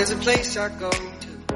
[0.00, 1.54] There's a place I go to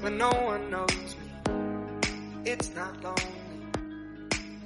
[0.00, 2.50] when no one knows me.
[2.50, 3.28] It's not lonely.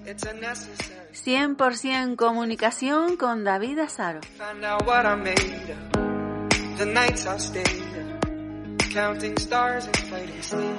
[0.06, 1.10] It's a necessary.
[1.12, 4.20] 100% comunicación con David Azaro.
[4.38, 6.78] Find out what I made of.
[6.78, 10.76] The nights I stayed up, counting stars and fighting sleep.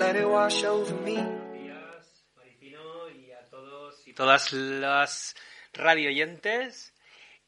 [0.00, 1.18] Let it wash over me.
[1.54, 5.36] días, Maripino, y a todos y todas las
[5.72, 6.92] radioyentes.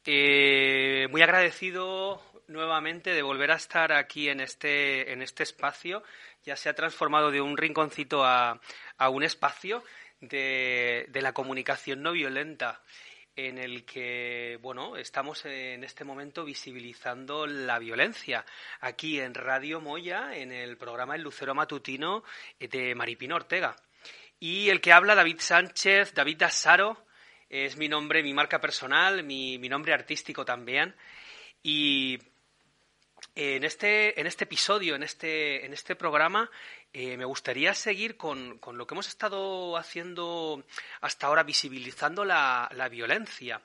[0.05, 6.03] Eh, muy agradecido nuevamente de volver a estar aquí en este, en este espacio.
[6.43, 8.59] Ya se ha transformado de un rinconcito a,
[8.97, 9.83] a un espacio
[10.19, 12.81] de, de la comunicación no violenta
[13.35, 18.45] en el que, bueno, estamos en este momento visibilizando la violencia.
[18.81, 22.23] Aquí en Radio Moya, en el programa El Lucero Matutino
[22.59, 23.75] de Maripino Ortega.
[24.39, 27.05] Y el que habla, David Sánchez, David Dasaro,
[27.47, 30.95] es mi nombre, mi marca personal, mi, mi nombre artístico también.
[31.63, 32.17] Y
[33.35, 36.49] en este, en este episodio, en este, en este programa,
[36.93, 40.63] eh, me gustaría seguir con, con, lo que hemos estado haciendo
[40.99, 43.61] hasta ahora, visibilizando la, la violencia.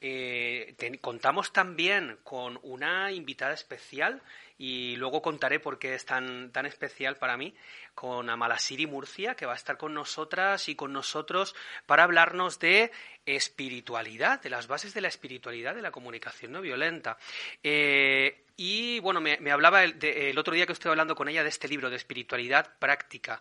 [0.00, 4.22] Eh, contamos también con una invitada especial
[4.56, 7.54] y luego contaré por qué es tan, tan especial para mí,
[7.94, 11.54] con Amalasiri Murcia, que va a estar con nosotras y con nosotros
[11.86, 12.90] para hablarnos de
[13.26, 17.18] espiritualidad, de las bases de la espiritualidad de la comunicación no violenta.
[17.62, 21.44] Eh, y bueno, me, me hablaba el, el, otro día que estoy hablando con ella
[21.44, 23.40] de este libro de espiritualidad práctica.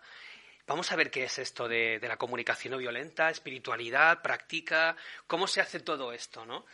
[0.68, 5.62] Vamos a ver qué es esto de, la comunicación no violenta, espiritualidad, práctica, cómo se
[5.62, 6.66] hace todo esto, ¿no?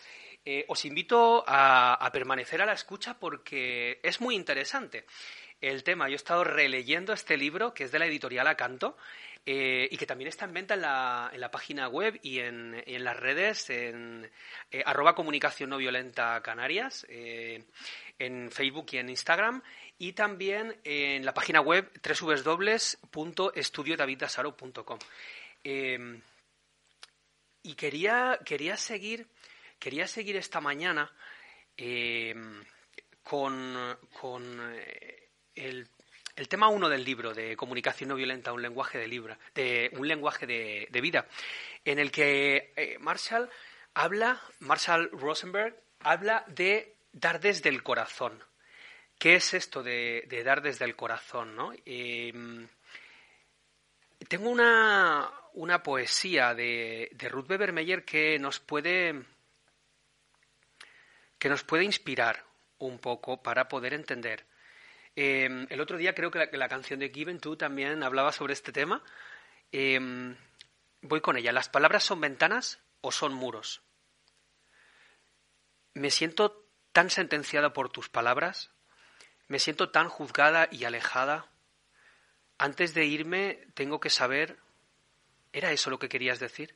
[0.43, 5.05] Eh, os invito a, permanecer a la escucha porque es muy interesante
[5.63, 6.07] el tema.
[6.09, 8.97] Yo he estado releyendo este libro, que es de la editorial Acanto,
[9.45, 12.83] eh, y que también está en venta en la, en la página web y en,
[12.85, 14.29] en las redes, en
[14.71, 17.63] eh, arroba comunicación no violenta Canarias, eh,
[18.19, 19.63] en Facebook y en Instagram,
[19.97, 24.99] y también en la página web www.estudiodavidasaro.com.
[25.63, 26.19] Eh,
[27.63, 29.27] y quería, quería seguir
[29.79, 31.11] quería seguir esta mañana
[33.23, 34.61] con, con
[35.55, 35.87] el,
[36.49, 40.45] tema uno del libro de comunicación no violenta, un lenguaje de libra, de un lenguaje
[40.45, 41.27] de, vida,
[41.85, 43.49] en el que eh, Marshall
[43.93, 48.43] habla, Marshall Rosenberg habla de dar desde el corazón.
[49.19, 51.55] ¿Qué es esto de, dar desde el corazón?
[51.55, 51.71] ¿no?
[51.85, 52.33] Eh,
[54.27, 59.23] tengo una, una poesía de, Ruth Bebermeyer que nos puede
[61.37, 62.45] que nos puede inspirar
[62.77, 64.45] un poco para poder entender.
[65.15, 68.71] Eh, el otro día creo que la, canción de Given tú también hablaba sobre este
[68.71, 69.03] tema.
[69.71, 70.35] Eh,
[71.01, 71.51] voy con ella.
[71.51, 73.81] ¿Las palabras son ventanas o son muros?
[75.93, 78.71] Me siento tan sentenciada por tus palabras,
[79.47, 81.51] me siento tan juzgada y alejada.
[82.57, 84.57] Antes de irme tengo que saber,
[85.51, 86.75] ¿era eso lo que querías decir?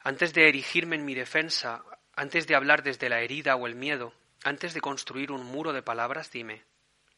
[0.00, 1.84] Antes de erigirme en mi defensa,
[2.14, 4.14] antes de hablar desde la herida o el miedo,
[4.44, 6.64] antes de construir un muro de palabras, dime,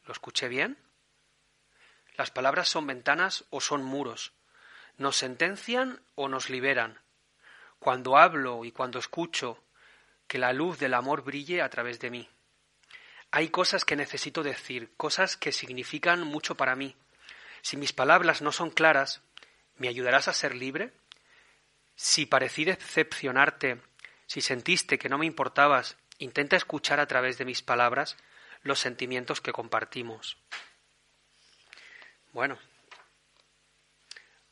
[0.05, 0.77] ¿lo escuché bien?
[2.15, 4.33] Las palabras son ventanas o son muros,
[4.97, 6.99] nos sentencian o nos liberan.
[7.79, 9.63] Cuando hablo y cuando escucho,
[10.27, 12.29] que la luz del amor brille a través de mí.
[13.31, 16.95] Hay cosas que necesito decir, cosas que significan mucho para mí.
[17.61, 19.21] Si mis palabras no son claras,
[19.77, 20.93] ¿me ayudarás a ser libre?
[21.95, 23.81] Si parecí decepcionarte
[24.33, 28.17] si sentiste que no me importabas, intenta escuchar a través de mis palabras
[28.61, 30.37] los sentimientos que compartimos.
[32.31, 32.57] Bueno,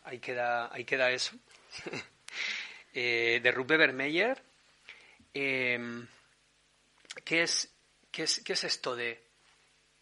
[0.04, 1.36] ahí queda, ahí queda eso.
[2.94, 4.42] eh, de Ruth Bebermeyer.
[5.34, 6.06] Eh,
[7.24, 7.74] ¿qué, es,
[8.12, 9.24] qué, es, ¿Qué es esto de,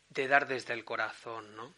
[0.10, 1.56] de dar desde el corazón?
[1.56, 1.74] ¿no?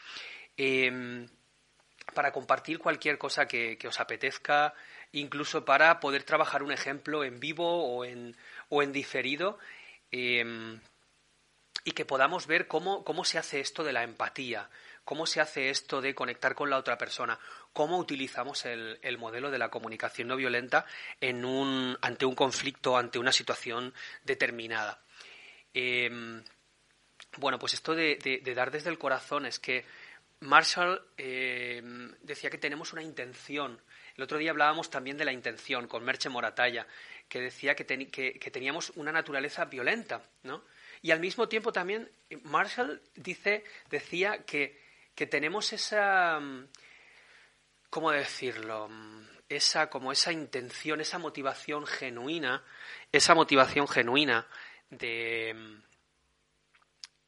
[0.56, 1.26] Eh,
[2.14, 4.74] para compartir cualquier cosa que, os apetezca,
[5.12, 8.36] incluso para poder trabajar un ejemplo en vivo o en,
[8.68, 9.58] o en diferido.
[10.10, 10.78] Eh,
[11.84, 14.68] y que podamos ver cómo, cómo se hace esto de la empatía,
[15.10, 17.36] cómo se hace esto de conectar con la otra persona,
[17.72, 20.86] cómo utilizamos el, el modelo de la comunicación no violenta
[21.20, 23.92] en un, ante un conflicto, ante una situación
[24.22, 25.02] determinada.
[25.74, 26.08] Eh,
[27.38, 29.84] bueno, pues esto de, dar desde el corazón es que
[30.38, 31.82] Marshall eh,
[32.22, 33.80] decía que tenemos una intención.
[34.14, 36.86] El otro día hablábamos también de la intención con Merche Moratalla,
[37.28, 40.62] que decía que, que, teníamos una naturaleza violenta, ¿no?
[41.02, 42.08] Y al mismo tiempo también
[42.44, 46.40] Marshall dice, decía que, que tenemos esa,
[47.90, 48.88] ¿cómo decirlo?
[49.48, 52.62] Esa, como esa intención, esa motivación genuina,
[53.12, 54.46] esa motivación genuina
[54.90, 55.80] de,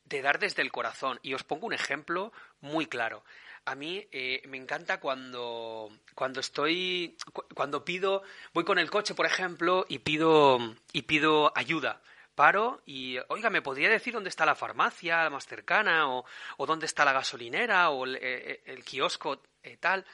[0.04, 1.18] de dar desde el corazón.
[1.22, 3.24] Y os pongo un ejemplo muy claro.
[3.64, 7.16] A mí eh, me encanta cuando, cuando estoy,
[7.54, 10.58] cuando pido, voy con el coche, por ejemplo, y pido,
[10.92, 12.02] y pido ayuda.
[12.34, 16.08] Paro y, oiga, ¿me podría decir dónde está la farmacia más cercana?
[16.08, 16.24] ¿O,
[16.56, 17.90] o dónde está la gasolinera?
[17.90, 20.04] ¿O el, eh, el, kiosco eh, tal?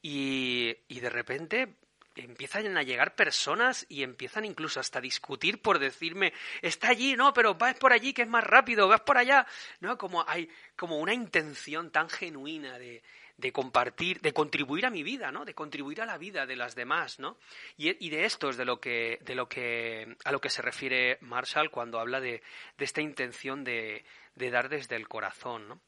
[0.00, 1.76] Y, y de repente
[2.14, 6.32] empiezan a llegar personas y empiezan incluso hasta a discutir por decirme,
[6.62, 9.46] está allí, no, pero vas por allí que es más rápido, vas por allá,
[9.80, 9.96] ¿no?
[9.96, 13.02] Como hay como una intención tan genuina de,
[13.38, 15.44] de compartir, de contribuir a mi vida, ¿no?
[15.44, 17.38] De contribuir a la vida de las demás, ¿no?
[17.76, 21.18] Y, de esto es de lo que, de lo que, a lo que se refiere
[21.20, 22.42] Marshall cuando habla de,
[22.76, 24.04] de esta intención de,
[24.34, 25.80] de, dar desde el corazón, ¿no?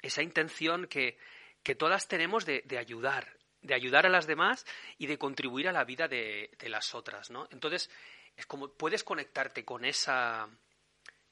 [0.00, 1.18] Esa intención que,
[1.64, 4.64] que todas tenemos de, de ayudar, de ayudar a las demás
[4.96, 7.48] y de contribuir a la vida de, las otras, ¿no?
[7.50, 7.90] Entonces,
[8.36, 10.48] es como puedes conectarte con esa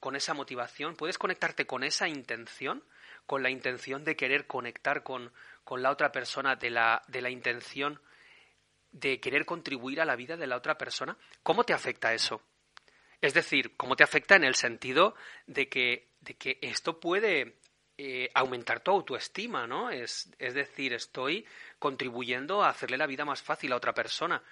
[0.01, 2.83] con esa motivación, puedes conectarte con esa intención,
[3.25, 5.31] con la intención de querer conectar con,
[5.63, 8.01] con la otra persona, de la, de la intención
[8.91, 11.17] de querer contribuir a la vida de la otra persona.
[11.41, 12.41] ¿Cómo te afecta eso?
[13.21, 15.15] Es decir, ¿cómo te afecta en el sentido
[15.47, 17.57] de que, de que esto puede
[17.97, 19.89] eh, aumentar tu autoestima, ¿no?
[19.89, 21.45] Es, es decir, estoy
[21.79, 24.43] contribuyendo a hacerle la vida más fácil a otra persona.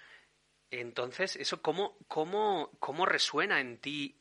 [0.72, 4.18] Entonces, ¿eso cómo, cómo, cómo resuena en ti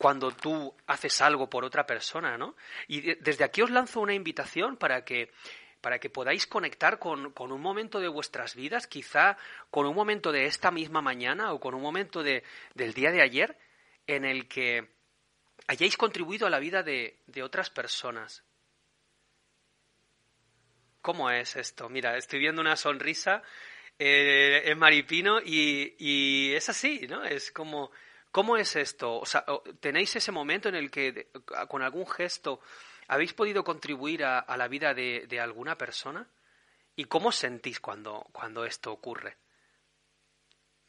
[0.00, 2.56] cuando tú haces algo por otra persona, ¿no?
[2.88, 5.30] Y desde aquí os lanzo una invitación para que
[5.82, 9.36] para que podáis conectar con, con, un momento de vuestras vidas, quizá
[9.70, 12.44] con un momento de esta misma mañana o con un momento de,
[12.74, 13.58] del día de ayer,
[14.06, 14.88] en el que
[15.66, 18.42] hayáis contribuido a la vida de, de otras personas.
[21.02, 21.90] ¿Cómo es esto?
[21.90, 23.42] Mira, estoy viendo una sonrisa
[23.98, 27.22] eh, en Maripino y, y, es así, ¿no?
[27.22, 27.90] Es como,
[28.30, 29.18] ¿cómo es esto?
[29.18, 29.44] O sea,
[29.80, 31.28] ¿tenéis ese momento en el que
[31.68, 32.60] con algún gesto
[33.08, 36.28] habéis podido contribuir a, la vida de, alguna persona?
[36.96, 39.36] ¿Y cómo sentís cuando, cuando esto ocurre?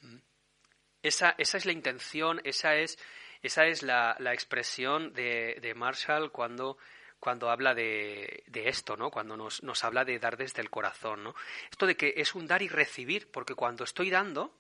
[0.02, 0.18] ¿Mm?
[1.04, 2.98] Esa, esa es la intención, esa es,
[3.42, 6.78] esa es la, la expresión de, de Marshall cuando
[7.22, 9.12] cuando habla de, de esto, ¿no?
[9.12, 11.36] Cuando nos, nos, habla de dar desde el corazón, ¿no?
[11.70, 14.58] Esto de que es un dar y recibir, porque cuando estoy dando,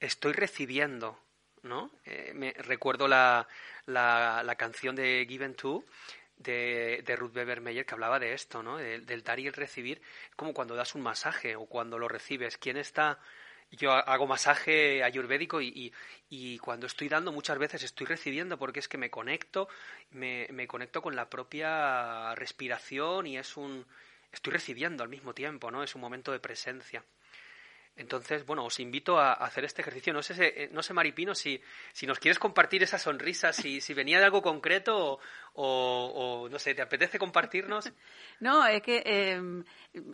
[0.00, 1.20] estoy recibiendo,
[1.62, 1.90] ¿no?
[2.04, 3.46] Eh, me recuerdo la,
[3.86, 5.84] la, la, canción de Given To
[6.36, 8.78] de, de Ruth Weber Meyer que hablaba de esto, ¿no?
[8.78, 10.00] del dar y el recibir,
[10.36, 12.58] como cuando das un masaje o cuando lo recibes.
[12.58, 13.18] ¿Quién está
[13.72, 15.92] yo hago masaje ayurvédico y,
[16.28, 19.68] y, cuando estoy dando muchas veces estoy recibiendo porque es que me conecto,
[20.10, 23.86] me, me conecto con la propia respiración y es un...
[24.32, 25.84] estoy recibiendo al mismo tiempo, ¿no?
[25.84, 27.04] Es un momento de presencia.
[27.96, 30.12] Entonces, bueno, os invito a hacer este ejercicio.
[30.12, 31.60] No sé, eh, no sé Maripino, si,
[31.92, 35.18] si nos quieres compartir esa sonrisa, si, si venía de algo concreto
[35.52, 37.92] o, no sé, ¿te apetece compartirnos?
[38.40, 39.64] No, es que em,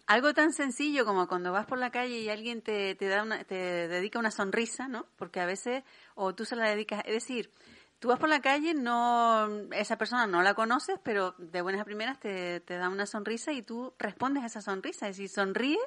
[0.09, 3.45] algo tan sencillo como cuando vas por la calle y alguien te, te, da una,
[3.45, 5.06] te dedica una sonrisa, ¿no?
[5.16, 5.85] Porque a veces,
[6.16, 7.52] o tú se la dedicas, es decir,
[8.00, 11.85] tú vas por la calle, no, esa persona no la conoces, pero de buenas a
[11.85, 15.09] primeras te, te da una sonrisa y tú respondes a esa sonrisa.
[15.09, 15.78] Es decir, sonríes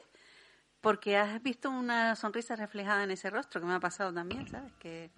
[0.81, 4.71] porque has visto una sonrisa reflejada en ese rostro, que me ha pasado también, ¿sabes?
[4.79, 5.11] Que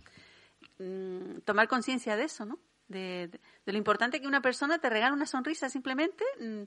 [0.80, 2.60] mm, tomar conciencia de eso, ¿no?
[2.88, 6.64] De, lo importante que una persona te regala una sonrisa simplemente mm,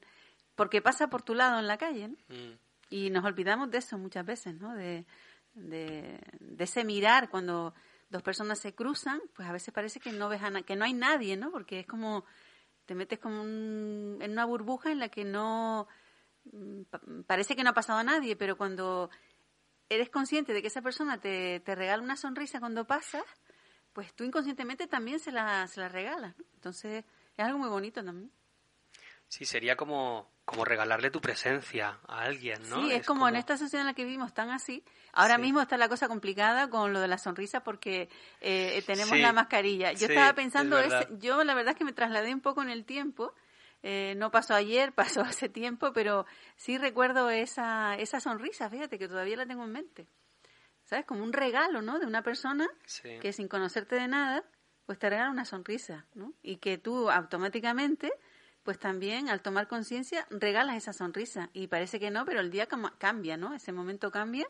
[0.54, 2.16] porque pasa por tu lado en la calle, ¿no?
[2.28, 2.58] Mm.
[2.90, 4.74] Y nos olvidamos de eso muchas veces, ¿no?
[4.74, 5.04] De,
[5.54, 6.20] de,
[6.58, 7.74] ese mirar cuando
[8.10, 10.92] dos personas se cruzan, pues a veces parece que no ves a que no hay
[10.92, 11.50] nadie, ¿no?
[11.50, 12.24] Porque es como
[12.86, 15.88] te metes como en una burbuja en la que no
[17.26, 19.10] parece que no ha pasado a nadie, pero cuando
[19.88, 23.24] eres consciente de que esa persona te, te regala una sonrisa cuando pasas,
[23.92, 26.34] pues tú inconscientemente también se la, se la regalas.
[26.54, 27.04] Entonces
[27.36, 28.30] es algo muy bonito también.
[29.28, 32.82] Sí, sería como, como regalarle tu presencia a alguien, ¿no?
[32.82, 34.84] Sí, es, como, en esta sociedad en la que vivimos tan así.
[35.12, 38.08] Ahora mismo está la cosa complicada con lo de la sonrisa porque
[38.40, 39.92] eh, tenemos la mascarilla.
[39.92, 40.78] Yo estaba pensando,
[41.18, 43.34] yo la verdad es que me trasladé un poco en el tiempo
[43.86, 46.24] eh, no pasó ayer, pasó hace tiempo, pero
[46.56, 50.08] sí recuerdo esa, esa sonrisa, fíjate que todavía la tengo en mente.
[50.84, 51.06] ¿Sabes?
[51.06, 51.98] Como un regalo, ¿no?
[51.98, 52.66] De una persona
[53.20, 54.44] que sin conocerte de nada,
[54.84, 56.34] pues te regala una sonrisa, ¿no?
[56.42, 58.12] Y que tú automáticamente
[58.64, 61.50] pues también al tomar conciencia regalas esa sonrisa.
[61.52, 62.66] Y parece que no, pero el día
[62.98, 63.54] cambia, ¿no?
[63.54, 64.46] Ese momento cambia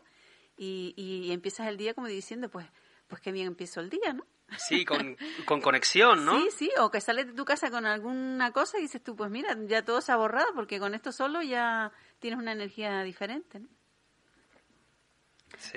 [0.57, 2.65] y, y empiezas el día como diciendo, pues,
[3.07, 4.25] pues qué bien empiezo el día, ¿no?
[4.57, 6.39] Sí, con, con, conexión, ¿no?
[6.39, 9.29] Sí, sí, o que sales de tu casa con alguna cosa y dices tú, pues
[9.29, 13.59] mira, ya todo se ha borrado porque con esto solo ya tienes una energía diferente,
[13.59, 13.67] ¿no?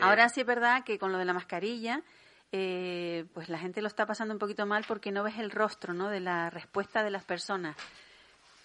[0.01, 2.03] Ahora sí es verdad que con lo de la mascarilla,
[2.53, 5.95] eh, pues la gente lo está pasando un poquito mal porque no ves el rostro,
[5.95, 6.09] ¿no?
[6.09, 7.77] De la respuesta de las personas.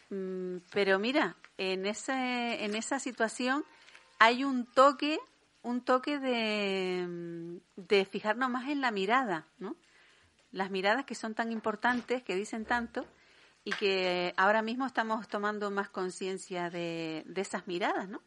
[0.09, 3.63] Mm, pero mira, en, ese, en esa situación
[4.19, 5.19] hay un toque,
[5.61, 9.75] un toque de, de fijarnos más en la mirada, ¿no?
[10.53, 13.05] Las miradas que son tan importantes, que dicen tanto,
[13.65, 18.21] y que ahora mismo estamos tomando más conciencia de, de esas miradas, ¿no?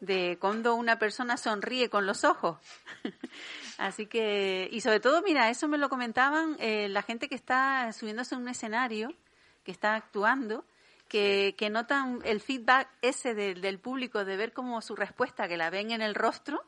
[0.00, 2.58] de cuando una persona sonríe con los ojos.
[3.78, 7.92] Así que, y sobre todo, mira, eso me lo comentaban eh, la gente que está
[7.92, 9.14] subiéndose a un escenario,
[9.62, 10.64] que está actuando,
[11.08, 15.70] que, que notan el feedback ese del público de ver como su respuesta, que la
[15.70, 16.62] ven en el rostro,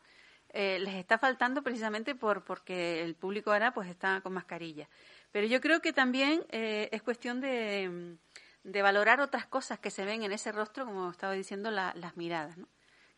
[0.53, 4.89] eh, les está faltando precisamente por porque el público ahora pues está con mascarilla.
[5.31, 8.19] Pero yo creo que también eh, es cuestión de,
[8.63, 12.59] de, valorar otras cosas que se ven en ese rostro, como estaba diciendo, las miradas,
[12.59, 12.69] ¿no?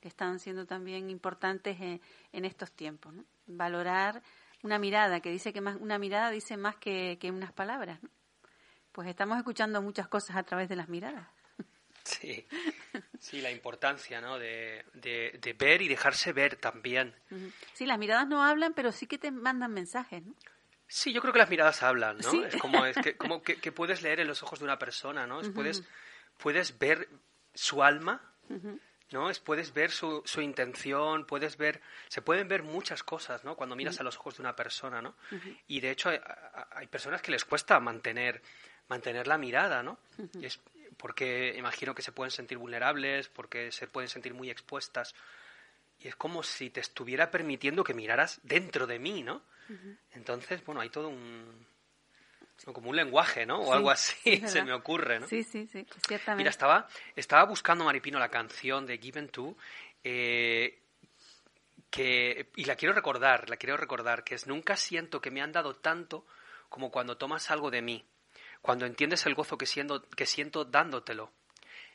[0.04, 3.14] que están siendo también importantes en, estos tiempos.
[3.14, 3.24] ¿no?
[3.46, 4.22] Valorar
[4.62, 8.02] una mirada, que dice que más, una mirada dice más que, unas palabras.
[8.02, 8.10] ¿no?
[8.92, 11.26] Pues estamos escuchando muchas cosas a través de las miradas.
[12.04, 12.46] Sí,
[13.18, 14.38] sí la importancia ¿no?
[14.38, 17.14] de, de, ver y dejarse ver también.
[17.72, 20.22] Sí, las miradas no hablan, pero sí que te mandan mensajes.
[20.22, 20.34] ¿no?
[20.86, 22.44] Sí, yo creo que las miradas hablan, ¿no?
[22.44, 25.40] Es como, es que, como que, puedes leer en los ojos de una persona, ¿no?
[25.52, 25.82] puedes,
[26.36, 27.08] puedes ver
[27.54, 28.20] su alma,
[29.10, 29.30] ¿no?
[29.30, 33.56] Es, puedes ver su, su, intención, puedes ver, se pueden ver muchas cosas, ¿no?
[33.56, 35.16] Cuando miras a los ojos de una persona, ¿no?
[35.66, 38.42] Y de hecho hay, personas que les cuesta mantener,
[38.88, 39.98] mantener la mirada, ¿no?
[40.40, 40.60] es
[40.96, 45.14] porque imagino que se pueden sentir vulnerables, porque se pueden sentir muy expuestas.
[45.98, 49.42] Y es como si te estuviera permitiendo que miraras dentro de mí, ¿no?
[50.12, 51.66] Entonces, bueno, hay todo un,
[52.72, 53.60] como un lenguaje, ¿no?
[53.60, 55.26] O algo así, se me ocurre, ¿no?
[55.26, 56.36] Sí, sí, sí, ciertamente.
[56.36, 59.56] Mira, estaba, estaba buscando, Maripino, la canción de Given To,
[60.02, 60.80] eh,
[61.90, 65.52] que, y la quiero recordar, la quiero recordar, que es Nunca siento que me han
[65.52, 66.26] dado tanto
[66.68, 68.04] como cuando tomas algo de mí,
[68.64, 69.66] cuando entiendes el gozo que,
[70.16, 71.30] que siento dándotelo,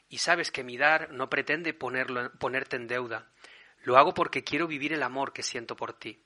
[0.07, 3.31] y sabes que mi dar no pretende ponerlo, ponerte en deuda,
[3.81, 6.23] lo hago porque quiero vivir el amor que siento por ti.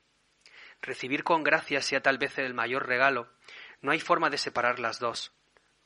[0.81, 3.31] Recibir con gracia sea tal vez el mayor regalo,
[3.79, 5.31] no hay forma de separar las dos.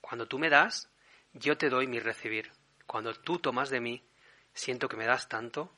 [0.02, 0.92] Cuando tú me das,
[1.34, 2.52] yo te doy mi recibir.
[2.88, 4.10] Cuando tú tomas de mí,
[4.56, 5.72] siento que me das tanto.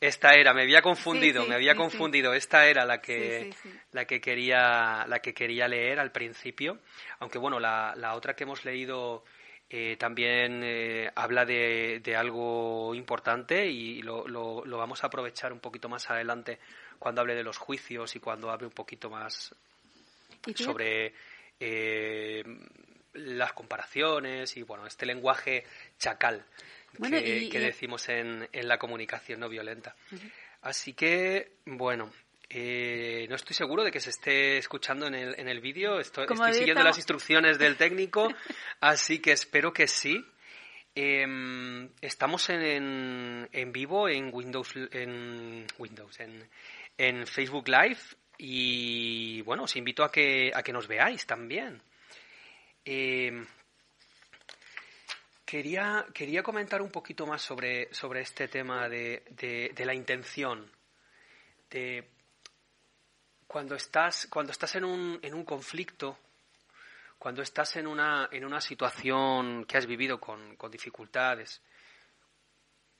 [0.00, 2.34] Esta era, me había confundido, me había confundido.
[2.34, 3.54] Esta era la que,
[3.92, 6.80] la que quería, la que quería leer al principio.
[7.18, 9.24] Aunque bueno, la, la otra que hemos leído
[9.70, 15.52] eh, también eh, habla de, de, algo importante y lo, lo, lo, vamos a aprovechar
[15.52, 16.60] un poquito más adelante
[16.98, 19.52] cuando hable de los juicios y cuando hable un poquito más
[20.54, 21.14] sobre
[21.58, 22.44] eh,
[23.14, 25.64] las comparaciones y bueno este lenguaje
[25.98, 26.44] chacal
[26.96, 29.94] que, decimos en, en, la comunicación no violenta.
[30.62, 32.10] Así que bueno.
[32.48, 35.98] Eh, no estoy seguro de que se esté escuchando en el, en el vídeo.
[35.98, 38.28] Estoy, siguiendo las instrucciones del técnico,
[38.80, 40.24] así que espero que sí.
[40.94, 46.48] Em, estamos en, en, vivo en Windows, en Windows, en,
[46.96, 47.98] en Facebook Live
[48.38, 51.80] y bueno, os invito a que, a que nos veáis también.
[52.84, 53.44] Eh,
[55.46, 59.22] quería, quería comentar un poquito más sobre, sobre este tema de,
[59.74, 60.70] de, la intención.
[61.70, 62.10] De
[63.46, 66.18] cuando estás, cuando estás en, un, en un conflicto,
[67.18, 71.62] cuando estás en una, en una situación que has vivido con, con dificultades,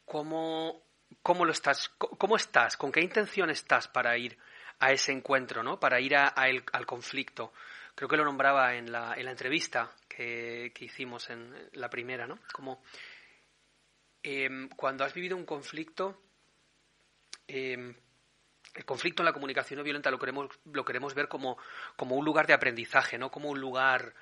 [0.04, 0.84] ¿cómo,
[1.22, 4.38] cómo lo estás, cómo estás, con qué intención estás para ir
[4.78, 5.80] a ese encuentro, ¿no?
[5.80, 7.52] Para ir a, al conflicto.
[7.94, 12.26] Creo que lo nombraba en la, en la entrevista que, que hicimos en la primera,
[12.26, 12.38] ¿no?
[12.52, 12.82] Como
[14.22, 16.22] em, cuando has vivido un conflicto,
[17.46, 17.94] em,
[18.74, 21.58] el conflicto en la comunicación no violenta lo queremos, lo queremos ver como,
[21.96, 24.14] como un lugar de aprendizaje, no como un lugar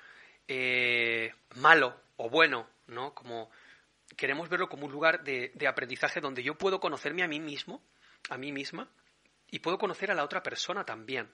[0.47, 3.13] eh, malo o bueno, ¿no?
[3.13, 3.49] Como
[4.17, 7.81] queremos verlo como un lugar de, de aprendizaje donde yo puedo conocerme a mí mismo,
[8.29, 8.89] a mí misma,
[9.49, 11.29] y puedo conocer a la otra persona también.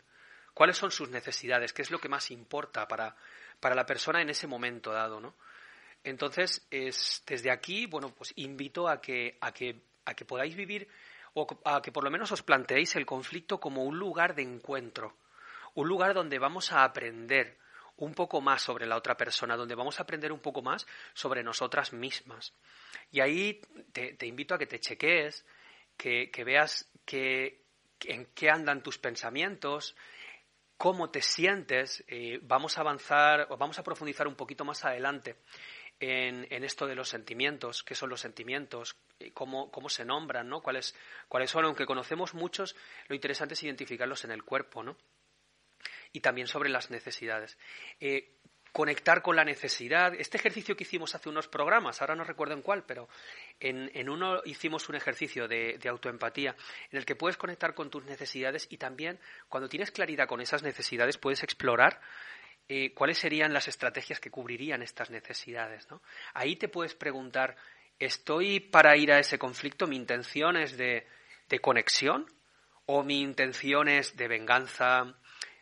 [0.54, 1.74] ¿Cuáles son sus necesidades?
[1.74, 3.16] ¿Qué es lo que más importa para,
[3.62, 5.36] para la persona en ese momento dado, ¿no?
[6.04, 10.90] Entonces, es, desde aquí, bueno, pues invito a que, a que, a que podáis vivir
[11.34, 15.16] o a que por lo menos os planteéis el conflicto como un lugar de encuentro,
[15.76, 17.58] un lugar donde vamos a aprender,
[17.98, 21.44] un poco más sobre la otra persona, donde vamos a aprender un poco más sobre
[21.44, 22.54] nosotras mismas.
[23.12, 23.62] Y ahí
[23.94, 25.46] te, invito a que te chequees,
[25.96, 29.96] que, veas en qué andan tus pensamientos,
[30.82, 32.04] cómo te sientes.
[32.08, 35.36] Eh, vamos a avanzar o vamos a profundizar un poquito más adelante
[36.00, 40.60] en, esto de los sentimientos, qué son los sentimientos, eh, cómo, cómo se nombran, ¿no?
[40.64, 40.96] ¿Cuáles,
[41.28, 42.76] cuáles son, aunque conocemos muchos,
[43.08, 44.98] lo interesante es identificarlos en el cuerpo, ¿no?
[46.14, 47.58] y también sobre las necesidades.
[48.00, 48.38] Eh,
[48.72, 50.14] conectar con la necesidad.
[50.14, 53.10] Este ejercicio que hicimos hace unos programas, ahora no recuerdo en cuál, pero
[53.60, 56.56] en, uno hicimos un ejercicio de, autoempatía
[56.90, 60.64] en el que puedes conectar con tus necesidades y también cuando tienes claridad con esas
[60.64, 62.00] necesidades puedes explorar
[62.70, 65.88] eh, cuáles serían las estrategias que cubrirían estas necesidades.
[66.34, 67.58] Ahí te puedes preguntar,
[68.00, 69.88] ¿estoy para ir a ese conflicto?
[69.88, 71.06] ¿Mi intención es de,
[71.50, 72.26] de conexión?
[72.86, 75.14] ¿O mi intención es de venganza,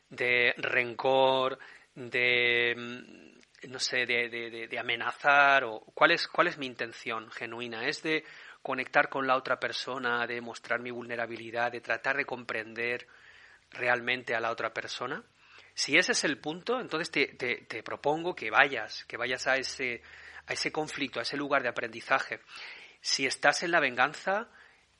[0.10, 1.58] de rencor,
[2.00, 3.29] de mm,
[3.68, 8.24] no sé, de, amenazar o cuál es cuál es mi intención genuina es de
[8.62, 13.08] conectar con la otra persona, de mostrar mi vulnerabilidad, de tratar de comprender
[13.72, 15.24] realmente a la otra persona.
[15.74, 20.01] Si ese es el punto, entonces te, te, propongo que vayas, que vayas a ese,
[20.46, 22.41] a ese conflicto, a ese lugar de aprendizaje.
[23.01, 24.50] Si estás en la venganza,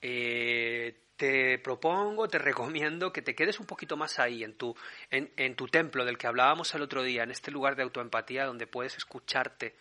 [0.02, 4.74] eh, te propongo, te recomiendo que te quedes un poquito más ahí, en tu,
[5.12, 8.68] en, tu templo del que hablábamos el otro día, en este lugar de autoempatía donde
[8.68, 9.76] puedes escucharte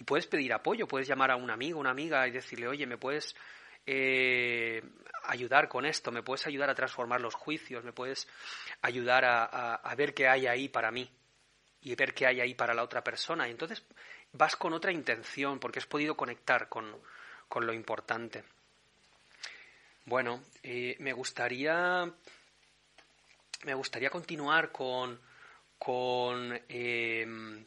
[0.00, 2.98] y puedes pedir apoyo, puedes llamar a un amigo, una amiga y decirle, oye, ¿me
[2.98, 3.36] puedes
[3.86, 4.82] eh,
[5.26, 6.10] ayudar con esto?
[6.10, 7.84] ¿Me puedes ayudar a transformar los juicios?
[7.84, 8.26] ¿Me puedes
[8.82, 11.08] ayudar a, ver qué hay ahí para mí?
[11.82, 13.46] Y ver qué hay ahí para la otra persona.
[13.46, 13.86] Y entonces
[14.32, 16.96] vas con otra intención porque has podido conectar con,
[17.48, 18.42] con lo importante.
[20.04, 22.12] Bueno, eh, me gustaría
[23.64, 25.20] me gustaría continuar con,
[25.78, 27.64] con em,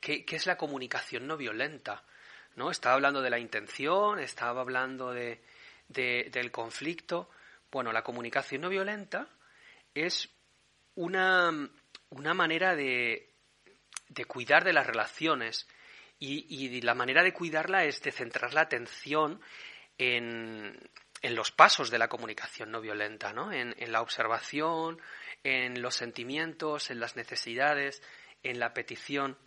[0.00, 2.04] ¿qué, es la comunicación no violenta.
[2.56, 2.70] ¿no?
[2.70, 5.42] Estaba hablando de la intención, estaba hablando de,
[5.88, 7.30] del conflicto.
[7.70, 9.28] Bueno, la comunicación no violenta
[9.94, 10.28] es
[10.94, 11.50] una,
[12.10, 13.30] una manera de,
[14.08, 15.66] de, cuidar de las relaciones
[16.18, 19.40] y, y, la manera de cuidarla es de centrar la atención
[19.98, 20.78] en,
[21.22, 23.52] en los pasos de la comunicación no violenta, ¿no?
[23.52, 25.00] En, la observación,
[25.44, 28.02] en los sentimientos, en las necesidades,
[28.42, 29.38] en la petición.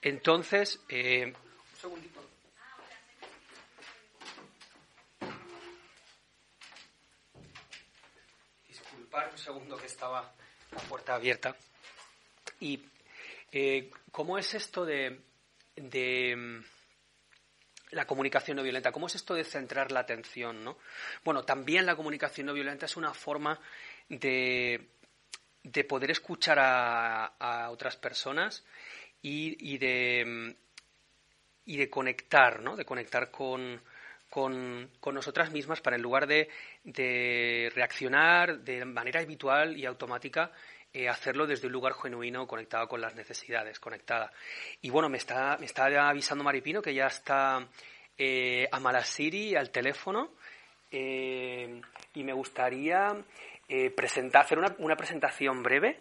[0.00, 2.20] Entonces, eh, un segundito.
[8.68, 10.32] Disculpar un segundo que estaba
[10.70, 11.56] la puerta abierta.
[12.60, 12.80] Y
[13.50, 15.20] eh, cómo es esto de,
[15.74, 16.62] de
[17.90, 18.92] la comunicación no violenta.
[18.92, 20.64] ¿Cómo es esto de centrar la atención?
[20.64, 20.78] ¿no?
[21.24, 23.58] Bueno, también la comunicación no violenta es una forma
[24.08, 24.88] de,
[25.62, 28.64] de poder escuchar a, otras personas
[29.22, 30.56] y, de,
[31.64, 32.76] y de conectar, ¿no?
[32.76, 33.80] De conectar con,
[34.28, 36.48] con, nosotras mismas para en lugar de,
[36.84, 40.52] de reaccionar de manera habitual y automática
[40.92, 44.32] eh, hacerlo desde un lugar genuino, conectado con las necesidades, conectada.
[44.82, 47.66] Y bueno, me está, me está avisando Maripino que ya está
[48.22, 50.32] eh, a Malasiri al teléfono
[50.90, 51.80] eh,
[52.12, 53.16] y me gustaría
[53.66, 56.00] eh, presentar, hacer una, una, presentación breve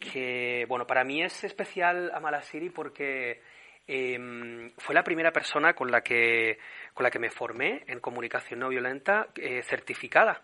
[0.00, 3.42] que, bueno, para mí es especial a Malasiri porque
[3.86, 6.58] em, fue la primera persona con la que,
[6.94, 9.28] con la que me formé en comunicación no violenta
[9.62, 10.42] certificada.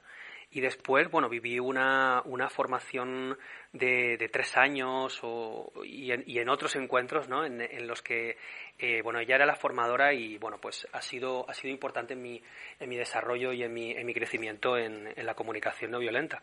[0.54, 3.36] Y después, bueno, viví una, una formación
[3.72, 7.44] de, de tres años o, y, en, y, en, otros encuentros, ¿no?
[7.44, 8.38] En, en los que,
[8.78, 12.22] eh, bueno, ella era la formadora y, bueno, pues ha sido, ha sido importante en
[12.22, 12.40] mi,
[12.78, 16.40] en mi desarrollo y en mi, en mi crecimiento en, en la comunicación no violenta.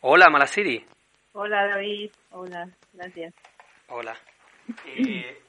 [0.00, 0.86] Hola, Malasiri.
[1.32, 2.10] Hola, David.
[2.30, 3.34] Hola, gracias.
[3.88, 4.16] Hola.
[4.86, 5.42] Eh,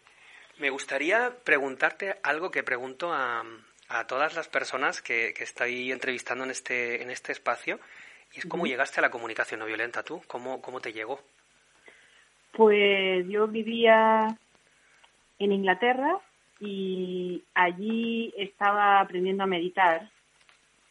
[0.59, 3.43] me gustaría preguntarte algo que pregunto a,
[3.89, 7.79] a todas las personas que, que estoy entrevistando en este, en este espacio.
[8.33, 11.19] Y es cómo llegaste a la comunicación no violenta tú, cómo, cómo te llegó.
[12.51, 14.27] Pues yo vivía
[15.39, 16.17] en Inglaterra
[16.59, 20.09] y allí estaba aprendiendo a meditar.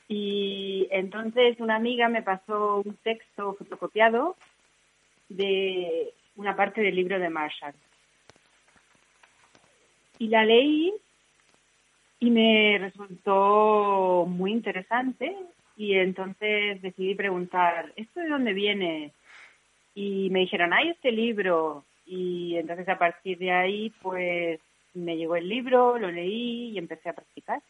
[0.09, 4.37] Y entonces una amiga me pasó un texto fotocopiado
[5.29, 7.75] de una parte del libro de Marshall.
[10.19, 10.93] Y la leí
[12.23, 15.37] y me resultó muy interesante
[15.77, 19.11] y entonces decidí preguntar, ¿esto de dónde viene?
[19.97, 21.85] Y me dijeron, hay este libro.
[22.07, 24.61] Y entonces a partir de ahí, pues
[24.95, 27.61] me llegó el libro, lo leí y empecé a practicar.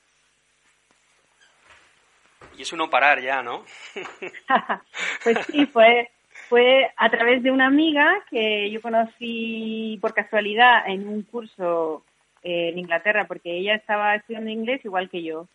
[2.58, 3.64] Y es uno parar ya, ¿no?
[5.24, 6.10] pues sí, fue,
[6.50, 12.04] fue a través de una amiga que yo conocí por casualidad en un curso
[12.42, 15.48] en Inglaterra, porque ella estaba estudiando inglés igual que yo.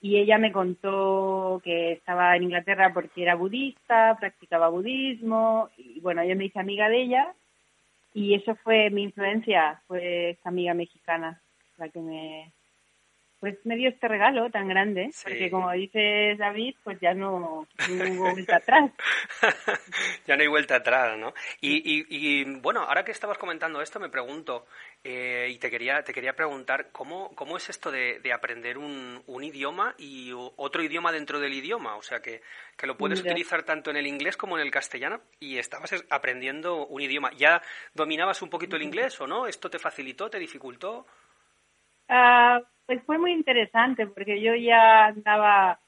[0.00, 6.22] Y ella me contó que estaba en Inglaterra porque era budista, practicaba budismo, y bueno,
[6.24, 7.34] yo me hice amiga de ella,
[8.14, 11.40] y eso fue mi influencia, fue esta amiga mexicana
[11.76, 12.52] la que me,
[13.40, 18.30] pues me dio este regalo tan grande, porque como dices David, pues ya no, hubo
[18.32, 18.90] vuelta atrás.
[20.26, 21.34] ya no hay vuelta atrás, ¿no?
[21.60, 24.66] Y, y, bueno, ahora que estabas comentando esto, me pregunto,
[25.04, 29.44] eh, y te quería, te quería preguntar, ¿cómo, cómo es esto de, aprender un, un,
[29.44, 31.96] idioma y otro idioma dentro del idioma?
[31.96, 32.40] O sea, que,
[32.76, 36.86] que lo puedes utilizar tanto en el inglés como en el castellano y estabas aprendiendo
[36.86, 37.30] un idioma.
[37.36, 37.60] ¿Ya
[37.92, 39.46] dominabas un poquito el inglés o no?
[39.46, 41.06] ¿Esto te facilitó, te dificultó?
[42.08, 45.80] Ah, pues fue muy interesante porque yo ya andaba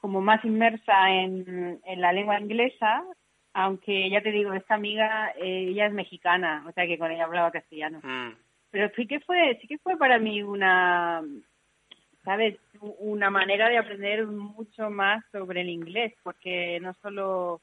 [0.00, 3.02] como más inmersa en, la lengua inglesa,
[3.52, 7.24] aunque ya te digo, esta amiga, eh, ella es mexicana, o sea que con ella
[7.24, 8.00] hablaba castellano.
[8.02, 8.34] Mm.
[8.70, 11.22] Pero sí que fue, sí que fue para mí una,
[12.22, 12.58] ¿sabes?
[12.80, 17.62] Una manera de aprender mucho más sobre el inglés, porque no solo,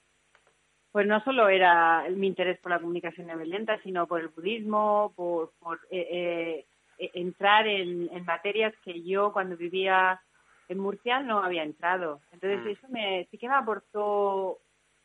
[0.92, 5.14] pues no solo era mi interés por la comunicación no violenta, sino por el budismo,
[5.16, 6.66] por, por eh, eh
[7.14, 10.22] entrar en, materias que yo cuando vivía
[10.70, 12.22] en Murcia no había entrado.
[12.32, 12.68] Entonces mm.
[12.70, 14.60] eso me, sí que me aportó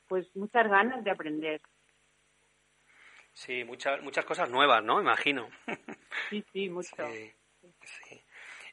[0.08, 1.60] pues muchas ganas de aprender.
[3.32, 5.00] Sí, muchas muchas cosas nuevas, ¿no?
[5.00, 5.48] Imagino.
[6.30, 6.96] Sí, sí, mucho.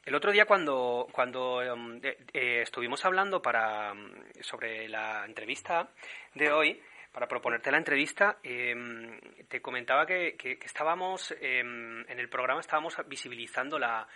[0.05, 3.93] El otro día cuando, cuando em, eh, estuvimos hablando para,
[4.41, 5.89] sobre la entrevista
[6.33, 6.81] de hoy,
[7.13, 13.77] para proponerte la entrevista, em, te comentaba que, estábamos em, en el programa estábamos visibilizando
[13.77, 14.07] la,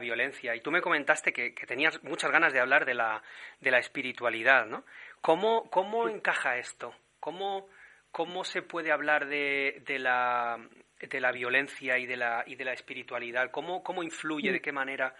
[0.00, 3.20] violencia y tú me comentaste que, tenías muchas ganas de hablar de la,
[3.60, 4.84] de la espiritualidad, ¿no?
[5.20, 6.94] ¿Cómo, cómo encaja esto?
[7.18, 7.68] ¿Cómo,
[8.12, 10.56] ¿Cómo se puede hablar de, de, la,
[11.00, 13.50] de la violencia y de la, y de la espiritualidad?
[13.50, 14.52] ¿Cómo, cómo influye?
[14.52, 15.14] ¿De qué manera?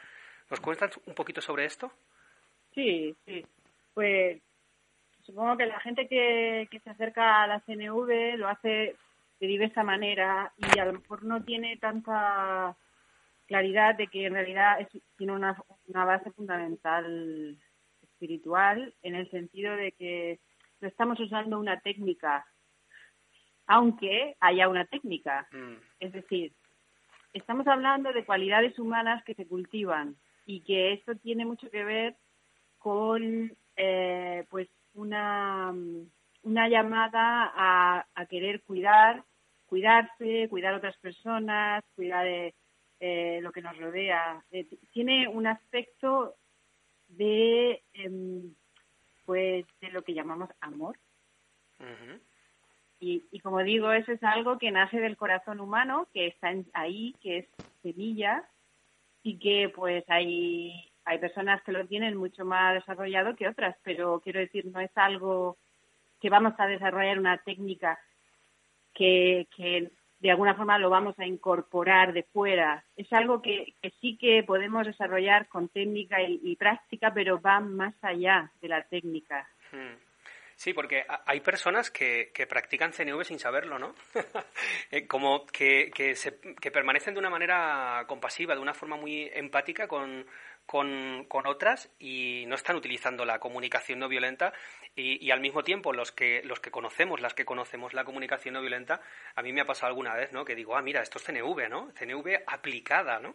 [0.51, 1.91] ¿Nos cuentas un poquito sobre esto?
[2.75, 3.45] Sí, sí.
[3.93, 4.41] Pues
[5.25, 8.97] supongo que la gente que, se acerca a la CNV lo hace
[9.41, 12.77] de diversa manera y a lo mejor no tiene tanta
[13.47, 15.57] claridad de que en realidad tiene una,
[15.89, 17.59] base fundamental
[18.03, 20.41] espiritual en el sentido de que
[20.81, 22.47] no estamos usando una técnica,
[23.67, 25.47] aunque haya una técnica.
[25.53, 25.75] Mm.
[26.01, 26.53] Es decir,
[27.33, 32.17] estamos hablando de cualidades humanas que se cultivan y que esto tiene mucho que ver
[32.79, 35.73] con eh, pues una,
[36.43, 39.25] una llamada a, a querer cuidar,
[39.67, 42.55] cuidarse, cuidar a otras personas, cuidar de
[43.01, 44.43] eh, lo que nos rodea.
[44.51, 46.37] Eh, tiene un aspecto
[47.09, 48.55] de, em,
[49.25, 50.99] pues, de lo que llamamos amor.
[53.01, 57.15] y, y, como digo, eso es algo que nace del corazón humano, que está ahí,
[57.21, 57.49] que es
[57.83, 58.49] semilla,
[59.25, 64.21] y que pues hay hay personas que lo tienen mucho más desarrollado que otras, pero
[64.21, 65.57] quiero decir, no es algo
[66.21, 67.99] que vamos a desarrollar una técnica
[68.95, 69.91] que, que
[70.25, 72.83] de alguna forma lo vamos a incorporar de fuera.
[72.97, 78.51] Es algo que, sí que podemos desarrollar con técnica y, práctica, pero va más allá
[78.63, 79.47] de la técnica.
[79.71, 79.97] Hmm.
[80.57, 83.95] Sí, porque hay personas que, que practican CNV sin saberlo, ¿no?
[84.91, 89.29] Eh, como que, que, se, que permanecen de una manera compasiva, de una forma muy
[89.35, 90.25] empática con,
[90.67, 94.53] con, con, otras y no están utilizando la comunicación no violenta
[94.97, 98.55] y, y, al mismo tiempo los que los que conocemos las que conocemos la comunicación
[98.55, 99.01] no violenta
[99.35, 101.69] a mí me ha pasado alguna vez no que digo ah mira esto es CNV
[101.69, 103.35] no CNV aplicada no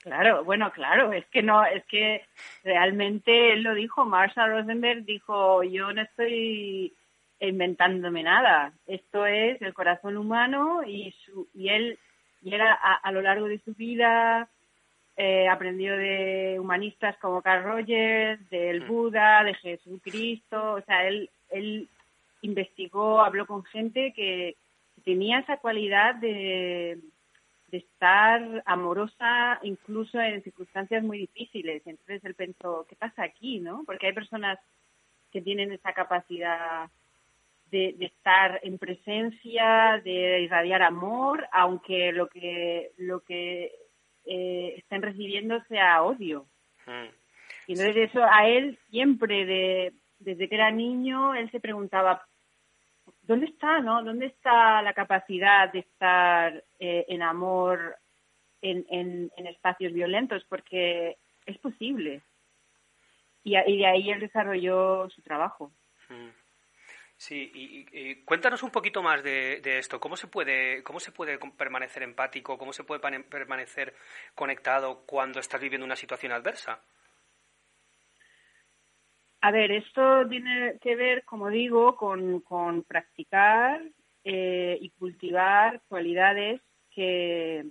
[0.00, 2.26] claro bueno claro es que no es que
[2.62, 6.92] realmente él lo dijo Marshall Rosenberg dijo yo no estoy
[7.40, 11.98] inventándome nada esto es el corazón humano y su y él
[12.42, 14.48] y era a lo largo de su vida
[15.16, 18.86] eh, aprendió de humanistas como Carl Rogers, del mm.
[18.86, 21.88] Buda, de Jesucristo, o sea, él, él
[22.42, 24.56] investigó, habló con gente que
[25.04, 26.98] tenía esa cualidad de,
[27.68, 31.82] de estar amorosa incluso en circunstancias muy difíciles.
[31.86, 33.58] Entonces él pensó, ¿qué pasa aquí?
[33.60, 33.84] ¿no?
[33.86, 34.58] Porque hay personas
[35.32, 36.90] que tienen esa capacidad
[37.70, 43.72] de, de, estar en presencia, de irradiar amor, aunque lo que lo que
[44.26, 46.46] eh, estén recibiendo sea odio.
[46.86, 47.08] Hmm.
[47.66, 52.26] Y entonces eso a él siempre, de, desde que era niño, él se preguntaba,
[53.22, 54.02] ¿dónde está, no?
[54.02, 57.96] ¿Dónde está la capacidad de estar eh, en amor
[58.62, 60.44] en, en, espacios violentos?
[60.48, 62.22] Porque es posible.
[63.42, 65.72] Y, y, de ahí él desarrolló su trabajo.
[66.08, 66.45] Hmm.
[67.18, 69.98] Sí, y, cuéntanos un poquito más de, esto.
[69.98, 72.58] ¿Cómo se puede, cómo se puede permanecer empático?
[72.58, 73.94] ¿Cómo se puede permanecer
[74.34, 76.80] conectado cuando estás viviendo una situación adversa?
[79.40, 83.80] A ver, esto tiene que ver, como digo, con, practicar
[84.24, 87.64] eh, y cultivar cualidades que,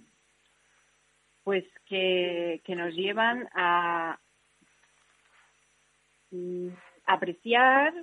[1.43, 4.17] pues, que, que nos llevan a
[6.31, 6.69] mm,
[7.05, 7.93] apreciar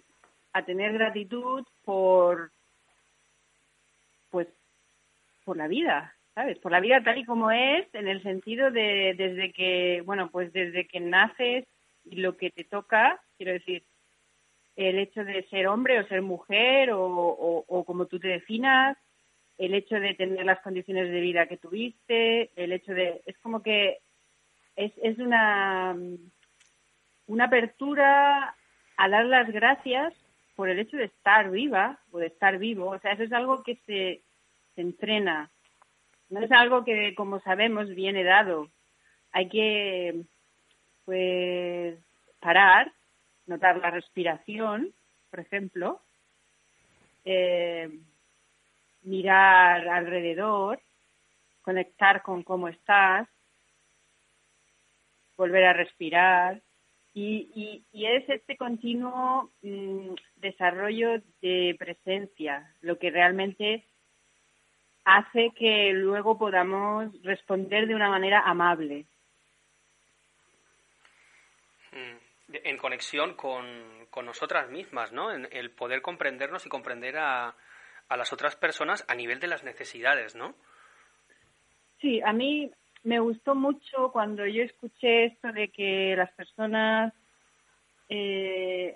[0.53, 2.51] a tener gratitud por,
[4.31, 4.49] pues,
[5.45, 6.59] por la vida, ¿sabes?
[6.59, 10.53] Por la vida tal y como es, en el sentido de desde que, bueno, pues
[10.53, 11.67] desde que naces
[12.05, 13.85] y lo que te toca, quiero decir,
[14.77, 18.97] el hecho de ser hombre o ser mujer o, o, como tú te definas,
[19.59, 23.63] el hecho de tener las condiciones de vida que tuviste, el hecho de, es como
[23.63, 23.99] que
[24.77, 25.95] es, es una,
[27.27, 28.57] una apertura
[28.97, 30.15] a dar las gracias
[30.55, 32.91] por el hecho de estar viva o de estar vivo.
[32.91, 34.23] O sea, eso es algo que se,
[34.77, 35.51] entrena.
[36.31, 38.69] No es algo que, como sabemos, viene dado.
[39.33, 40.23] Hay que,
[41.05, 41.99] pues,
[42.41, 42.91] parar,
[43.47, 44.93] notar la respiración,
[45.31, 46.01] por ejemplo,
[47.25, 47.91] eh,
[49.03, 50.81] mirar alrededor,
[51.63, 53.29] conectar con cómo estás,
[55.37, 56.61] volver a respirar,
[57.15, 63.85] y, y, es este continuo mm, desarrollo de presencia lo que realmente
[65.05, 69.05] hace que luego podamos responder de una manera amable.
[71.93, 75.33] Mm, en conexión con, con nosotras mismas, ¿no?
[75.33, 77.55] En el poder comprendernos y comprender a,
[78.09, 80.55] a las otras personas a nivel de las necesidades, ¿no?
[82.01, 82.71] Sí, a mí
[83.05, 87.13] me gustó mucho cuando yo escuché esto de que las personas
[88.09, 88.95] eh,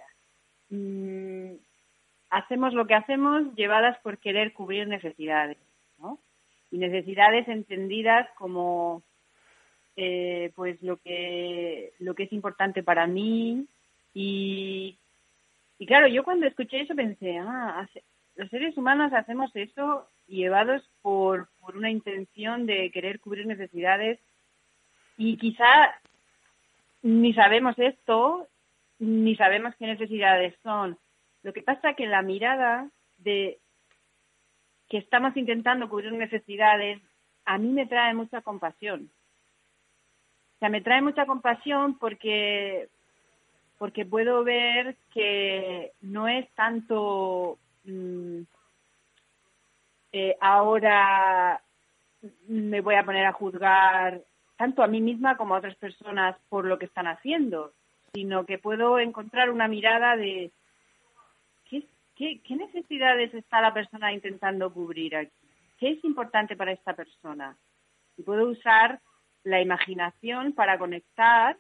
[0.71, 1.53] mm,
[2.31, 5.59] hacemos lo que hacemos llevadas por querer cubrir necesidades,
[5.99, 6.19] ¿no?
[6.71, 9.03] Y necesidades entendidas como
[9.97, 13.67] eh, pues lo que lo que es importante para mí
[14.13, 14.99] y,
[15.79, 17.89] y claro yo cuando escuché eso pensé ah
[18.37, 24.19] los seres humanos hacemos eso llevados por, por una intención de querer cubrir necesidades
[25.17, 25.95] y quizá
[27.03, 28.49] ni sabemos esto,
[28.99, 30.99] ni sabemos qué necesidades son.
[31.43, 33.59] Lo que pasa es que la mirada de
[34.89, 37.01] que estamos intentando cubrir necesidades
[37.45, 39.11] a mí me trae mucha compasión.
[40.57, 42.89] O sea, me trae mucha compasión porque
[43.79, 48.43] porque puedo ver que no es tanto mm,
[50.13, 51.61] eh, ahora
[52.49, 54.23] me voy a poner a juzgar
[54.57, 57.73] tanto a mí misma como a otras personas por lo que están haciendo,
[58.15, 60.51] sino que puedo encontrar una mirada de
[62.17, 65.33] qué, necesidades está la persona intentando cubrir aquí,
[65.79, 67.57] qué es importante para esta persona.
[68.17, 69.01] Y puedo usar
[69.45, 71.57] la imaginación para conectar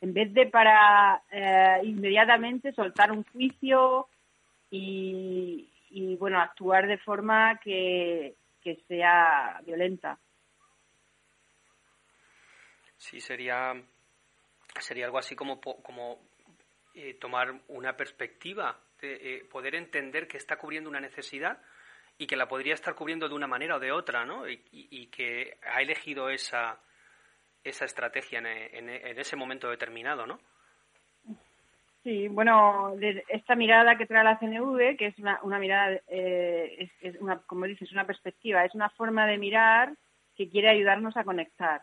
[0.00, 4.06] en vez de para eh, inmediatamente soltar un juicio
[4.70, 8.36] y, bueno, actuar de forma que,
[8.86, 10.18] sea violenta.
[12.98, 13.72] Sí, sería,
[14.78, 16.18] sería algo así como, como
[16.94, 21.62] eh, tomar una perspectiva, de eh, poder entender que está cubriendo una necesidad
[22.18, 24.48] y que la podría estar cubriendo de una manera o de otra, ¿no?
[24.48, 26.80] Y, que ha elegido esa,
[27.62, 30.40] esa estrategia en, en, ese momento determinado, ¿no?
[32.08, 32.94] Sí, bueno,
[33.28, 37.66] esta mirada que trae la CNV, que es una, una mirada, eh, es, una, como
[37.66, 39.94] dices, una perspectiva, es una forma de mirar
[40.34, 41.82] que quiere ayudarnos a conectar.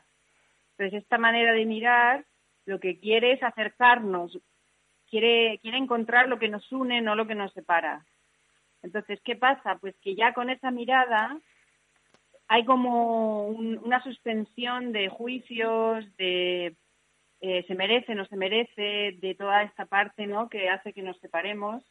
[0.72, 2.26] Entonces, esta manera de mirar
[2.66, 4.40] lo que quiere es acercarnos,
[5.12, 8.04] quiere, quiere encontrar lo que nos une, no lo que nos separa.
[8.82, 9.78] Entonces, ¿qué pasa?
[9.80, 11.38] Pues que ya con esa mirada
[12.48, 16.76] hay como una suspensión de juicios, de
[17.48, 20.50] eh, se merece, no se merece, de toda esta parte ¿no?
[20.50, 21.84] que hace que nos separemos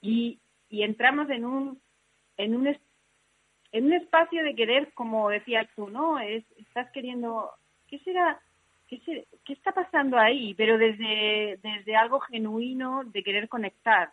[0.00, 1.80] y, y entramos en un,
[2.36, 6.18] en, un, en un espacio de querer, como decías tú, ¿no?
[6.18, 7.48] Es, estás queriendo,
[7.86, 8.40] ¿qué será?
[8.88, 9.00] ¿Qué,
[9.44, 10.54] ¿Qué está pasando ahí?
[10.54, 14.10] Pero desde, desde algo genuino de querer conectar.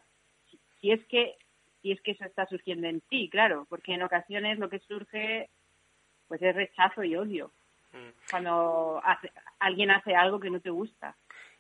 [0.82, 1.34] Si, es que
[1.82, 5.50] si es que eso está surgiendo en ti, claro, porque en ocasiones lo que surge
[6.28, 7.52] pues es rechazo y odio.
[8.30, 11.16] Cuando hace, alguien hace algo que no te gusta.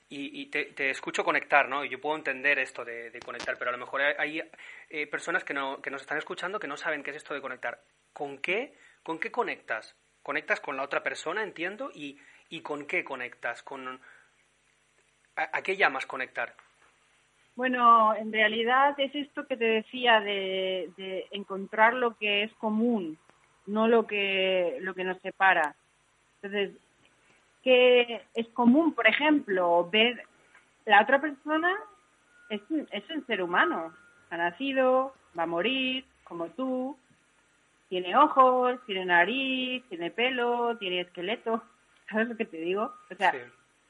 [0.07, 1.83] Y, te, escucho conectar, ¿no?
[1.83, 4.41] Y yo puedo entender esto de, conectar, pero a lo mejor hay,
[4.89, 7.41] eh, personas que, no, que nos están escuchando que no saben qué es esto de
[7.41, 7.79] conectar.
[8.13, 9.97] ¿Con qué, con qué conectas?
[10.21, 11.89] ¿Conectas con la otra persona, entiendo?
[11.93, 12.19] ¿Y,
[12.49, 13.63] y con qué conectas?
[13.63, 13.99] ¿Con,
[15.35, 16.53] a, qué llamas conectar?
[17.55, 23.17] Bueno, en realidad es esto que te decía de, de encontrar lo que es común,
[23.65, 25.75] no lo que, lo que nos separa.
[26.45, 26.77] Entonces,
[27.63, 30.23] que es común, por ejemplo, ver
[30.85, 31.75] la otra persona
[32.49, 33.91] es un, es un ser humano,
[34.29, 36.95] ha nacido, va a morir, como tú,
[37.89, 41.63] tiene ojos, tiene nariz, tiene pelo, tiene esqueleto,
[42.09, 42.93] ¿sabes lo que te digo?
[43.09, 43.39] O sea, Sí.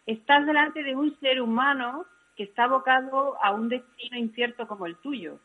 [0.06, 2.06] estás delante de un ser humano
[2.38, 5.40] que está abocado a un destino incierto como el tuyo.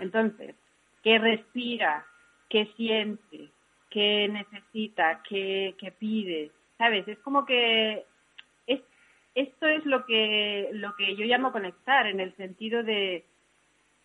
[0.00, 0.54] Entonces,
[1.02, 2.06] ¿qué respira?
[2.48, 3.50] ¿Qué siente?
[3.94, 5.22] ¿Qué necesita?
[5.22, 6.50] ¿Qué, qué pide?
[6.78, 7.06] ¿Sabes?
[7.06, 8.04] Es como que
[8.66, 8.80] es,
[9.36, 13.24] esto es lo que, lo que yo llamo conectar, en el sentido de,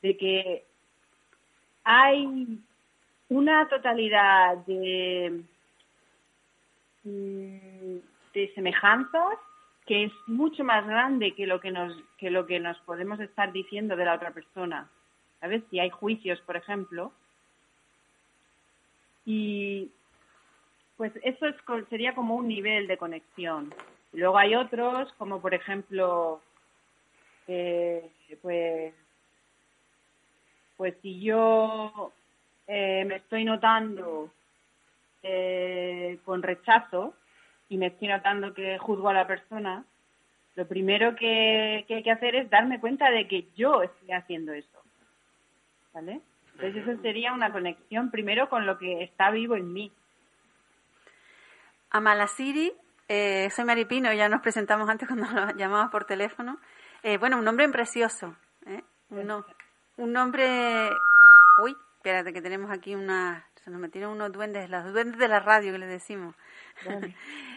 [0.03, 0.63] de que
[1.83, 2.59] hay
[3.29, 5.41] una totalidad de,
[7.03, 7.97] mm,
[8.35, 9.39] de semejanzas
[9.87, 13.51] que es mucho más grande que lo que nos que lo que nos podemos estar
[13.51, 14.87] diciendo de la otra persona.
[15.39, 15.63] ¿Sabes?
[15.71, 17.11] Si hay juicios, por ejemplo.
[19.31, 19.91] Y
[20.97, 21.45] pues eso
[21.87, 23.71] sería como un nivel de conexión.
[24.11, 26.41] Luego hay otros, como por ejemplo,
[27.47, 28.09] eh,
[28.41, 28.91] pues,
[30.77, 32.11] pues si yo
[32.65, 34.31] eh, me estoy notando
[35.21, 37.13] eh, con rechazo
[37.69, 39.85] y me estoy notando que juzgo a la persona,
[40.55, 44.53] lo primero que, que hay que hacer es darme cuenta de que yo estoy haciendo
[44.53, 44.81] eso.
[45.93, 46.19] ¿Vale?
[46.61, 49.91] Entonces eso sería una conexión primero con lo que está vivo en mí.
[51.91, 52.71] Amalasiri,
[53.07, 56.59] eh, soy Maripino, ya nos presentamos antes cuando nos llamabas por teléfono.
[57.01, 58.35] Eh, bueno, un nombre precioso.
[58.65, 58.83] ¿eh?
[59.09, 59.45] Un, no-
[59.97, 60.89] un nombre...
[61.63, 63.45] Uy, espérate que tenemos aquí una...
[63.63, 66.35] Se nos metieron unos duendes, los duendes de la radio que le decimos.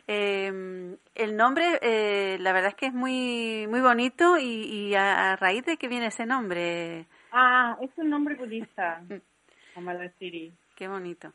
[0.08, 5.32] Eh, el nombre, eh, la verdad es que es muy muy bonito y, y a,
[5.32, 9.02] a raíz de que viene ese nombre, Ah, es un nombre budista,
[9.76, 10.52] Amalasiri.
[10.76, 11.32] Qué bonito.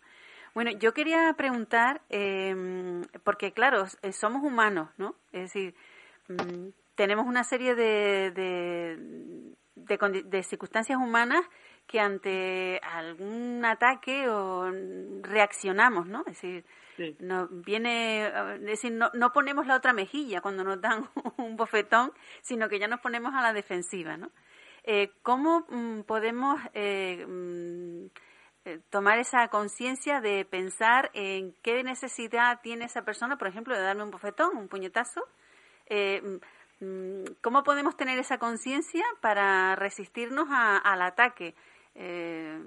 [0.53, 5.15] Bueno, yo quería preguntar, eh, porque claro, eh, somos humanos, ¿no?
[5.31, 5.75] Es decir,
[6.29, 11.41] mm, tenemos una serie de, de, de circunstancias humanas
[11.86, 14.69] que ante algún ataque o
[15.21, 16.21] reaccionamos, ¿no?
[16.21, 16.65] Es decir,
[16.97, 17.15] Sí.
[17.19, 21.07] no, viene, es decir, no, no ponemos la otra mejilla cuando nos dan
[21.38, 24.31] un bofetón, sino que ya nos ponemos a la defensiva, ¿no?
[24.89, 28.06] Eh, ¿Cómo mm, podemos eh, mm,
[28.63, 33.82] eh, tomar esa conciencia de pensar en qué necesidad tiene esa persona, por ejemplo, de
[33.82, 35.28] darme un bofetón, un puñetazo?
[35.88, 36.39] Eh,
[36.80, 41.54] mm, ¿Cómo podemos tener esa conciencia para resistirnos a- al ataque?
[41.95, 42.58] Eh,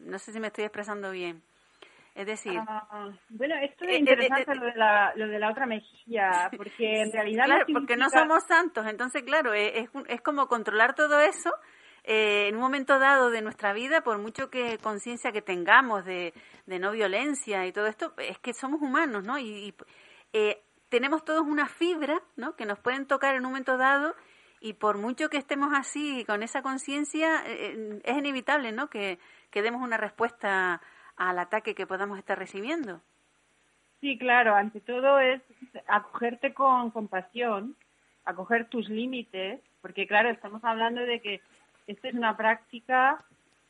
[0.00, 1.42] no sé si me estoy expresando bien.
[2.14, 5.38] Es decir, Ah, bueno, esto Eh, es eh, interesante eh, lo, de la, lo de
[5.38, 9.90] la otra mejilla, porque en realidad claro, porque no somos santos, entonces claro, eh, es,
[10.06, 11.50] es como controlar todo eso
[12.04, 16.34] eh, en un momento dado de nuestra vida, por mucho que conciencia que tengamos de,
[16.66, 19.38] de no violencia y todo esto, es que somos humanos, ¿no?
[19.38, 19.74] Y, y,
[20.34, 22.54] eh, tenemos todos una fibra, ¿no?
[22.56, 24.14] Que nos pueden tocar en un momento dado
[24.60, 28.88] y por mucho que estemos así con esa conciencia, eh, eh, es inevitable, ¿no?
[28.90, 29.18] Que,
[29.50, 30.82] que demos una respuesta
[31.16, 33.00] al ataque que podamos estar recibiendo.
[34.00, 35.40] Sí, claro, ante todo es
[35.86, 37.74] acogerte con compasión,
[38.24, 41.40] acoger tus límites, porque claro, estamos hablando de que
[41.86, 43.24] esto es una práctica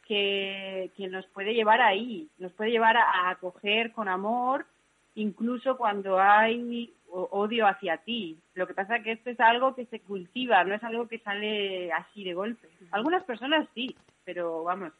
[0.06, 4.66] que, que nos puede llevar ahí, nos puede llevar a, a acoger con amor,
[5.14, 8.36] incluso cuando hay odio hacia ti.
[8.54, 11.18] Lo que pasa es que esto es algo que se cultiva, no es algo que
[11.20, 12.68] sale así de golpe.
[12.90, 14.92] Algunas personas sí, pero vamos.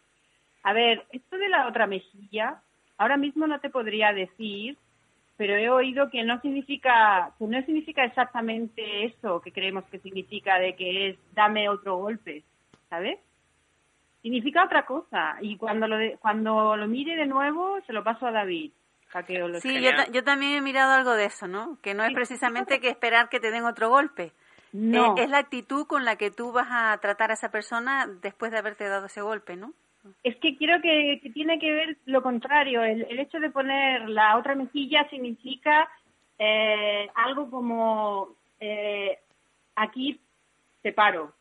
[0.64, 2.61] A ver, esto de la otra mejilla,
[2.98, 4.77] ahora mismo no te podría decir,
[5.37, 10.59] pero he oído que no significa, que no significa exactamente eso que creemos que significa
[10.59, 12.42] de que es dame otro golpe,
[12.88, 13.18] ¿sabes?
[14.22, 18.27] Significa otra cosa y cuando lo de- cuando lo mire de nuevo se lo paso
[18.27, 18.72] a David
[19.12, 21.79] para que lo Sí, yo, ta- yo también he mirado algo de eso, ¿no?
[21.83, 24.33] Que no es precisamente que esperar que te den otro golpe.
[24.72, 28.07] no, Eh, es la actitud con la que tú vas a tratar a esa persona
[28.22, 29.72] después de haberte dado ese golpe, ¿no?
[30.22, 32.82] Es que creo que, que tiene que ver lo contrario.
[32.82, 35.88] El, el hecho de poner la otra mejilla significa
[36.38, 39.18] eh, algo como eh,
[39.76, 40.20] aquí
[40.82, 41.32] te paro.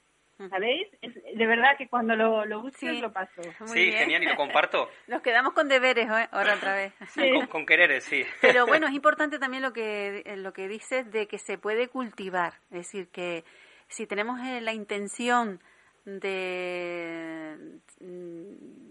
[0.50, 0.88] ¿Sabéis?
[1.02, 3.00] Es, de verdad que cuando lo, lo busques Sí.
[3.00, 3.42] lo paso.
[3.60, 3.98] Muy sí, bien.
[4.00, 4.90] genial, y lo comparto.
[5.08, 6.28] Nos quedamos con deberes ¿eh?
[6.32, 6.92] ahora otra vez.
[7.16, 8.26] Con, con quereres, sí.
[8.42, 11.88] Pero bueno, es importante también lo que eh, lo que dices de que se puede
[11.88, 13.46] cultivar, es decir, que
[13.88, 15.62] si tenemos eh, la intención
[16.06, 18.84] de mm,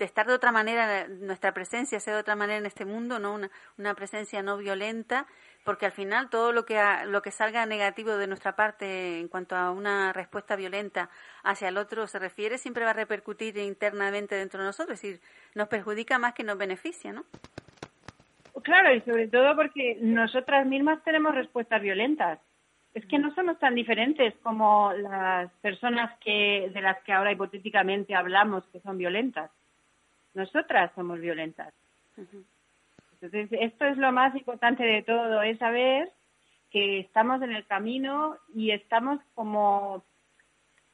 [0.00, 3.34] de estar de otra manera, nuestra presencia sea de otra manera en este mundo, no
[3.34, 5.26] una, una presencia no violenta,
[5.62, 9.56] porque al final todo lo que lo que salga negativo de nuestra parte en cuanto
[9.56, 11.10] a una respuesta violenta
[11.44, 15.20] hacia el otro se refiere siempre va a repercutir internamente dentro de nosotros, es decir,
[15.54, 17.24] nos perjudica más que nos beneficia, ¿no?
[18.62, 22.40] Claro, y sobre todo porque nosotras mismas tenemos respuestas violentas.
[22.94, 28.14] Es que no somos tan diferentes como las personas que de las que ahora hipotéticamente
[28.14, 29.50] hablamos que son violentas.
[30.34, 31.72] Nosotras somos violentas.
[33.12, 36.10] Entonces, esto es lo más importante de todo, es saber
[36.70, 40.04] que estamos en el camino y estamos como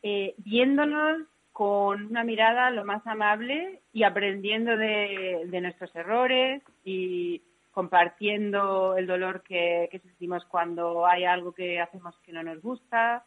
[0.03, 1.23] eh, viéndonos
[1.53, 7.41] con una mirada lo más amable y aprendiendo de, de nuestros errores y
[7.77, 13.27] compartiendo el dolor que, sentimos cuando hay algo que hacemos que no nos gusta.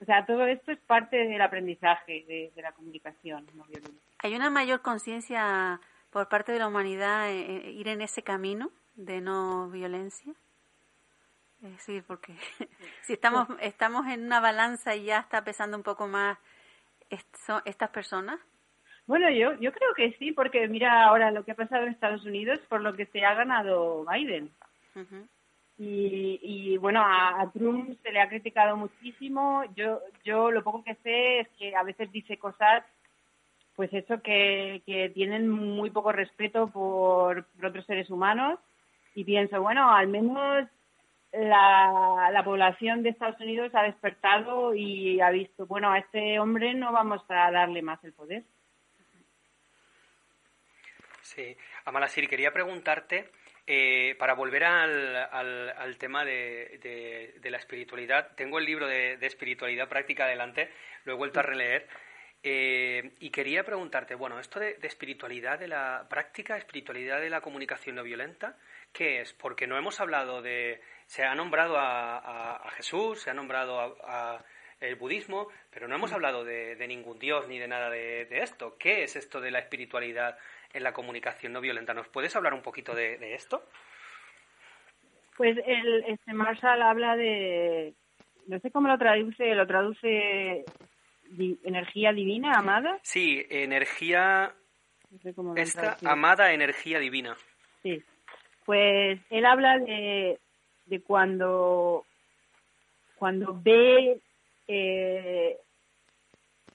[0.00, 3.64] O sea, todo esto es parte del aprendizaje de, la comunicación no
[4.18, 9.20] ¿Hay una mayor conciencia por parte de la humanidad en, ir en ese camino de
[9.20, 10.34] no violencia?
[11.62, 12.34] Es decir, porque
[13.02, 16.36] si estamos, estamos en una balanza y ya está pesando un poco más
[17.08, 18.40] estas personas,
[19.12, 22.24] bueno, yo, yo creo que sí, porque mira ahora lo que ha pasado en Estados
[22.24, 24.50] Unidos por lo que se ha ganado Biden.
[25.76, 29.64] y, y, bueno, a, Trump se le ha criticado muchísimo.
[29.76, 32.84] Yo, yo lo poco que sé es que a veces dice cosas,
[33.76, 38.60] pues eso, que, que tienen muy poco respeto por, por otros seres humanos.
[39.14, 40.66] Y pienso, bueno, al menos
[41.34, 46.72] la, la, población de Estados Unidos ha despertado y ha visto, bueno, a este hombre
[46.72, 48.42] no vamos a darle más el poder.
[51.22, 53.30] Sí, Amalasiri, quería preguntarte,
[53.64, 59.88] eh, para volver al, al, tema de, de, la espiritualidad, tengo el libro de, espiritualidad
[59.88, 60.70] práctica adelante,
[61.04, 61.88] lo he vuelto a releer,
[62.42, 67.94] eh, y quería preguntarte, bueno, esto de, espiritualidad, de la práctica, espiritualidad de la comunicación
[67.94, 68.58] no violenta,
[68.92, 69.32] ¿qué es?
[69.32, 74.44] Porque no hemos hablado de, se ha nombrado a, a, Jesús, se ha nombrado a,
[74.80, 78.76] el budismo, pero no hemos hablado de, de, ningún dios ni de nada de, esto.
[78.78, 80.36] ¿Qué es esto de la espiritualidad
[80.72, 81.94] en la comunicación no violenta.
[81.94, 83.62] ¿Nos puedes hablar un poquito de, esto?
[85.36, 87.94] Pues el, este Marshall habla de,
[88.46, 90.64] no sé cómo lo traduce, lo traduce
[91.64, 92.98] energía divina, amada.
[93.02, 94.52] Sí, energía,
[95.56, 97.36] esta amada energía divina.
[97.82, 98.02] Sí,
[98.64, 100.38] pues él habla de,
[100.86, 102.04] de cuando,
[103.16, 104.20] cuando ve
[104.68, 105.56] eh,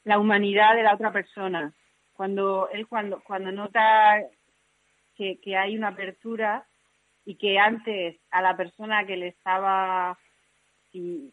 [0.03, 1.73] la humanidad de la otra persona
[2.17, 4.21] cuando él cuando cuando nota
[5.15, 6.65] que, hay una apertura
[7.25, 10.17] y que antes a la persona que le estaba
[10.93, 11.31] él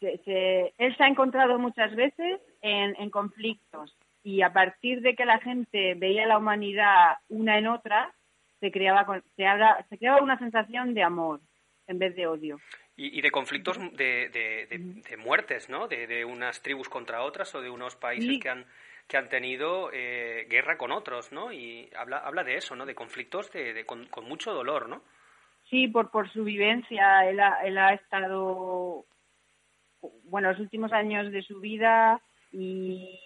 [0.00, 5.94] se ha encontrado muchas veces en, en conflictos y a partir de que la gente
[5.94, 8.14] veía la humanidad una en otra
[8.60, 9.06] se creaba
[9.36, 9.44] se,
[9.88, 11.40] se creaba una sensación de amor
[11.86, 12.60] en vez de odio.
[12.96, 15.86] Y, de conflictos de, de, muertes, ¿no?
[15.86, 18.66] De, unas tribus contra otras o de unos países que han
[19.08, 21.50] que han tenido eh, guerra con otros, ¿no?
[21.50, 22.84] Y habla, habla de eso, ¿no?
[22.84, 25.02] De conflictos de, con, mucho dolor, ¿no?
[25.70, 27.28] Sí, por, por su vivencia.
[27.28, 29.06] Él ha, él ha estado,
[30.24, 32.20] bueno, los últimos años de su vida
[32.52, 33.18] y,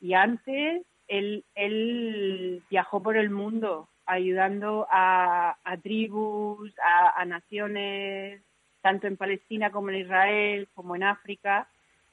[0.00, 8.42] y antes, él, él viajó por el mundo ayudando a, a tribus, a, a naciones,
[8.80, 11.68] tanto en Palestina como en Israel, como en África,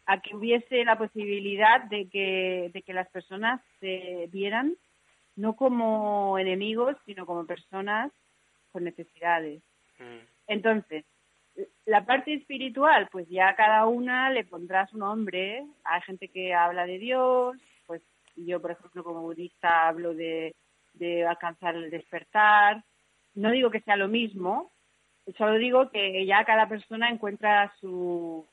[0.06, 4.76] a que hubiese la posibilidad de que, de que las personas se vieran
[5.36, 8.12] no como enemigos, sino como personas
[8.72, 9.62] con necesidades.
[10.00, 10.26] Mm.
[10.48, 11.06] Entonces,
[11.86, 15.64] la parte espiritual, pues ya cada una le pondrá su nombre.
[15.84, 18.02] Hay gente que habla de Dios, pues
[18.36, 20.56] yo, por ejemplo, como budista hablo de,
[20.94, 22.84] de alcanzar el despertar.
[23.36, 24.72] No digo que sea lo mismo,
[25.38, 28.46] solo digo que ya cada persona encuentra su,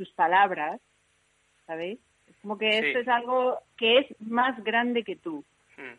[0.00, 0.80] sus palabras,
[1.66, 2.00] ¿sabéis?
[2.26, 5.44] Es como que esto es algo que es más grande que tú.
[5.76, 5.92] Hmm.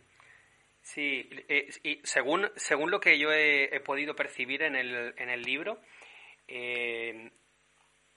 [0.82, 5.44] Sí, eh, y según, según lo que yo he, podido percibir en el, en el
[5.44, 5.80] libro,
[6.48, 7.30] eh,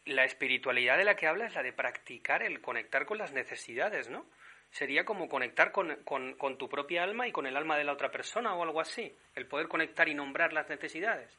[0.07, 4.09] la espiritualidad de la que habla es la de practicar el conectar con las necesidades,
[4.09, 4.25] ¿no?
[4.71, 7.93] Sería como conectar con, con, con, tu propia alma y con el alma de la
[7.93, 11.39] otra persona o algo así, el poder conectar y nombrar las necesidades.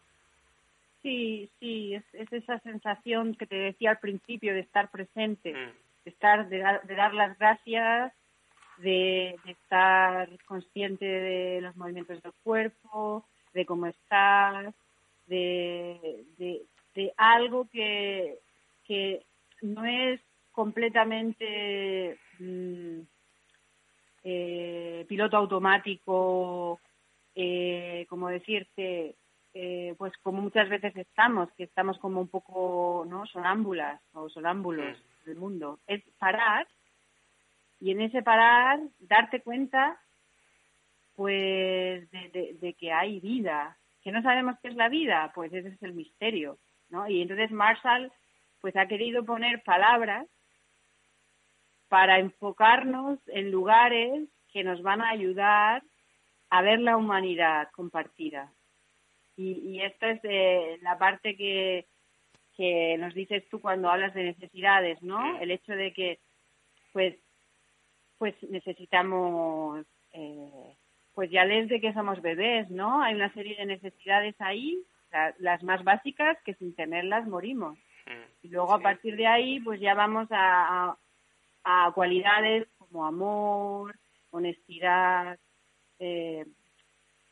[1.05, 6.03] Sí, sí, es, esa sensación que te decía al principio de estar presente, mm.
[6.03, 8.11] de estar, de, dar las gracias,
[8.79, 14.73] de, estar consciente de los movimientos del cuerpo, de cómo estás,
[15.27, 18.39] de, de, algo que,
[18.87, 19.21] que
[19.61, 20.19] no es
[20.53, 23.01] completamente mm,
[24.23, 26.79] eh, piloto automático,
[27.35, 29.13] eh, como decirte,
[29.57, 35.01] eh, pues como muchas veces estamos, que estamos como un poco no sonámbulas o sonámbulos
[35.25, 36.67] del mundo, es parar
[37.79, 39.97] y en ese parar darte cuenta
[41.15, 45.69] pues de, de, que hay vida, que no sabemos qué es la vida, pues ese
[45.69, 46.57] es el misterio,
[46.89, 47.07] ¿no?
[47.07, 48.11] Y entonces Marshall
[48.59, 50.27] pues ha querido poner palabras
[51.87, 55.81] para enfocarnos en lugares que nos van a ayudar
[56.49, 58.51] a ver la humanidad compartida.
[59.37, 61.85] Y, esta es eh, la parte que,
[62.55, 65.37] que nos dices tú cuando hablas de necesidades, ¿no?
[65.39, 66.19] El hecho de que,
[66.93, 67.15] pues,
[68.17, 70.75] pues necesitamos, eh,
[71.13, 73.01] pues ya desde que somos bebés, ¿no?
[73.01, 74.81] Hay una serie de necesidades ahí,
[75.39, 77.77] las más básicas, que sin tenerlas morimos.
[78.43, 80.95] Y luego a partir de ahí, pues ya vamos a,
[81.63, 83.95] a, cualidades como amor,
[84.31, 85.39] honestidad,
[85.99, 86.45] eh,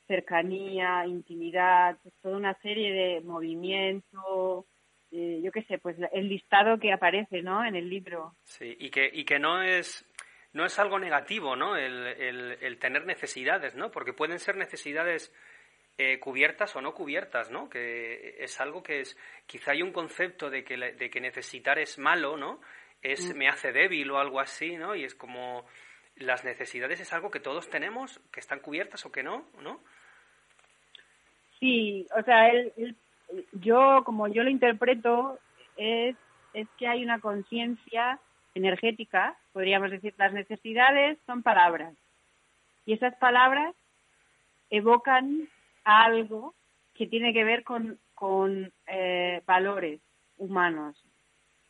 [0.08, 4.66] cercanía, intimidad, pues toda una serie de movimiento,
[5.12, 7.64] eh, yo qué sé, pues el listado que aparece, ¿no?
[7.64, 8.34] En el libro.
[8.44, 10.10] Sí, y que, y que no es
[10.54, 11.76] no es algo negativo, ¿no?
[11.76, 12.08] El,
[12.62, 13.90] el, tener necesidades, ¿no?
[13.90, 15.34] Porque pueden ser necesidades
[15.98, 17.70] eh, cubiertas o no cubiertas, ¿no?
[17.70, 21.98] Que es algo que es, quizá hay un concepto de que, de que necesitar es
[21.98, 22.62] malo, ¿no?
[23.02, 23.38] Es mm.
[23.38, 24.96] me hace débil o algo así, ¿no?
[24.96, 25.66] Y es como
[26.16, 29.84] las necesidades es algo que todos tenemos, que están cubiertas o que no, ¿no?
[31.64, 32.52] Sí, o sea,
[33.54, 35.40] yo como yo lo interpreto
[35.78, 36.14] es,
[36.54, 38.20] es que hay una conciencia
[38.54, 41.96] energética, podríamos decir, las necesidades son palabras
[42.86, 43.74] y esas palabras
[44.72, 45.48] evocan
[45.86, 46.54] algo
[46.96, 50.02] que tiene que ver con, con eh, valores
[50.36, 51.02] humanos.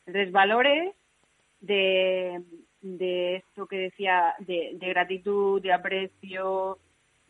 [0.06, 0.92] Entonces, valores
[1.60, 2.42] de,
[2.80, 6.80] de esto que decía, de, de gratitud, de aprecio,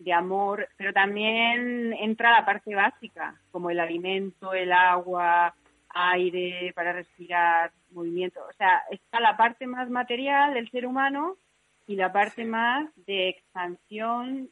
[0.05, 5.55] de amor, pero también entra la parte básica, como el alimento, el agua,
[5.89, 8.41] aire para respirar, movimiento.
[8.49, 11.37] O sea, está la parte más material del ser humano
[11.87, 14.49] y la parte más de expansión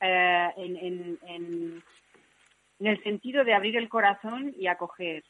[0.00, 1.82] eh, en, en, en,
[2.80, 5.24] el sentido de abrir el corazón y acoger.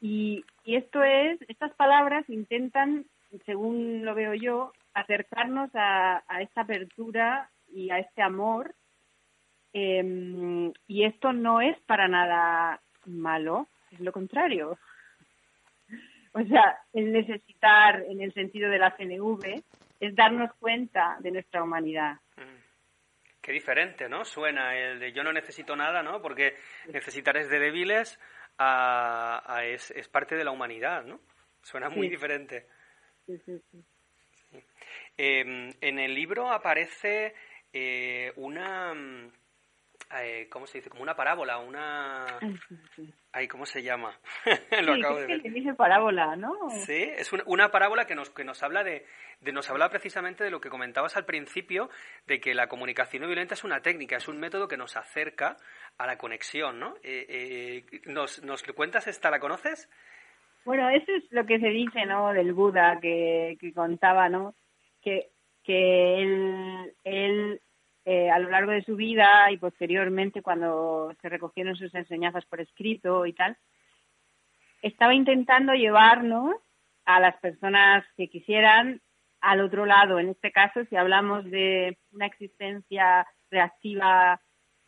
[0.00, 3.06] Y, y esto es, estas palabras intentan
[3.44, 8.74] según lo veo yo, acercarnos a, esta apertura y a este amor.
[9.72, 14.78] Em, y esto no es para nada malo, es lo contrario.
[16.34, 19.64] O sea, el necesitar, en el sentido de la CNV,
[19.98, 22.16] es darnos cuenta de nuestra humanidad.
[22.36, 22.68] Mm.
[23.40, 24.26] Qué diferente, ¿no?
[24.26, 26.20] Suena el de yo no necesito nada, ¿no?
[26.20, 26.54] Porque
[26.92, 28.20] necesitar es de débiles
[28.58, 31.18] a, es, parte de la humanidad, ¿no?
[31.62, 32.66] Suena muy diferente.
[35.16, 37.34] Em, en el libro aparece
[37.72, 38.92] eh, una...
[40.16, 40.88] Eh, ¿Cómo se dice?
[40.88, 42.24] Como una parábola, una...
[43.32, 44.18] Ay, ¿cómo se llama?
[44.82, 45.42] Lo acabo de ver.
[45.42, 46.54] Que dice parábola, ¿no?
[46.70, 49.04] Sí, es una, parábola que nos, que nos habla de,
[49.40, 51.90] de, nos habla precisamente de lo que comentabas al principio,
[52.26, 55.56] de que la comunicación no violenta es una técnica, es un método que nos acerca
[55.98, 56.94] a la conexión, ¿no?
[57.02, 59.30] Eh, ¿nos, ¿Nos cuentas esta?
[59.30, 59.90] ¿La conoces?
[60.64, 62.32] Bueno, eso es lo que se dice, ¿no?
[62.32, 64.54] Del Buda que, que contaba, ¿no?
[65.02, 65.28] Que,
[65.64, 67.60] que él, él
[68.10, 72.58] eh, a lo largo de su vida y posteriormente cuando se recogieron sus enseñanzas por
[72.58, 73.58] escrito y tal,
[74.80, 76.54] estaba intentando llevarnos
[77.04, 79.02] a las personas que quisieran
[79.42, 80.18] al otro lado.
[80.18, 84.40] En este caso, si hablamos de una existencia reactiva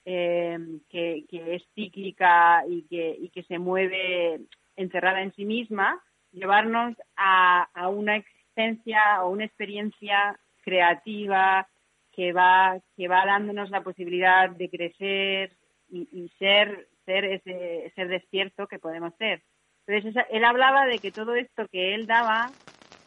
[0.07, 0.59] eh,
[0.89, 4.41] que, es cíclica y que se mueve
[4.77, 6.03] encerrada en sí misma,
[6.33, 11.69] llevarnos a, una existencia o una experiencia creativa
[12.13, 15.57] que va, que va dándonos la posibilidad de crecer
[15.89, 19.43] y, ser, ser ese ser despierto que podemos ser.
[19.87, 22.51] Entonces, él hablaba de que todo esto que él daba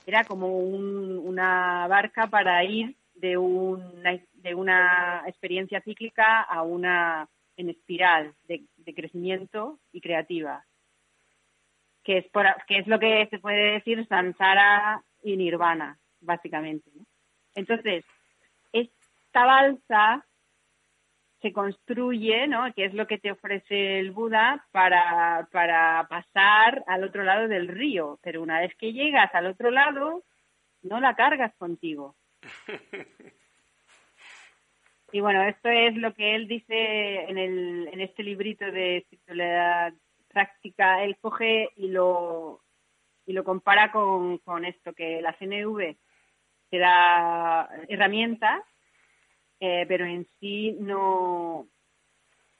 [0.05, 7.69] era como una barca para ir de una, de una experiencia cíclica a una en
[7.69, 10.65] espiral de crecimiento y creativa
[12.03, 16.89] que es, por, que es lo que se puede decir Sansara y Nirvana, básicamente.
[17.55, 18.03] Entonces,
[19.33, 20.27] esta balsa
[21.41, 22.71] se construye, ¿no?
[22.75, 27.67] que es lo que te ofrece el Buda para, para pasar al otro lado del
[27.67, 28.19] río.
[28.21, 30.23] Pero una vez que llegas al otro lado,
[30.83, 32.15] no la cargas contigo.
[35.11, 39.93] Y bueno, esto es lo que él dice en, el, en este librito de espiritualidad
[40.27, 42.63] práctica, él coge y lo,
[43.27, 45.95] y lo compara con, con esto, que la CNV
[46.71, 48.63] te da herramientas
[49.65, 51.69] eh, pero en sí no,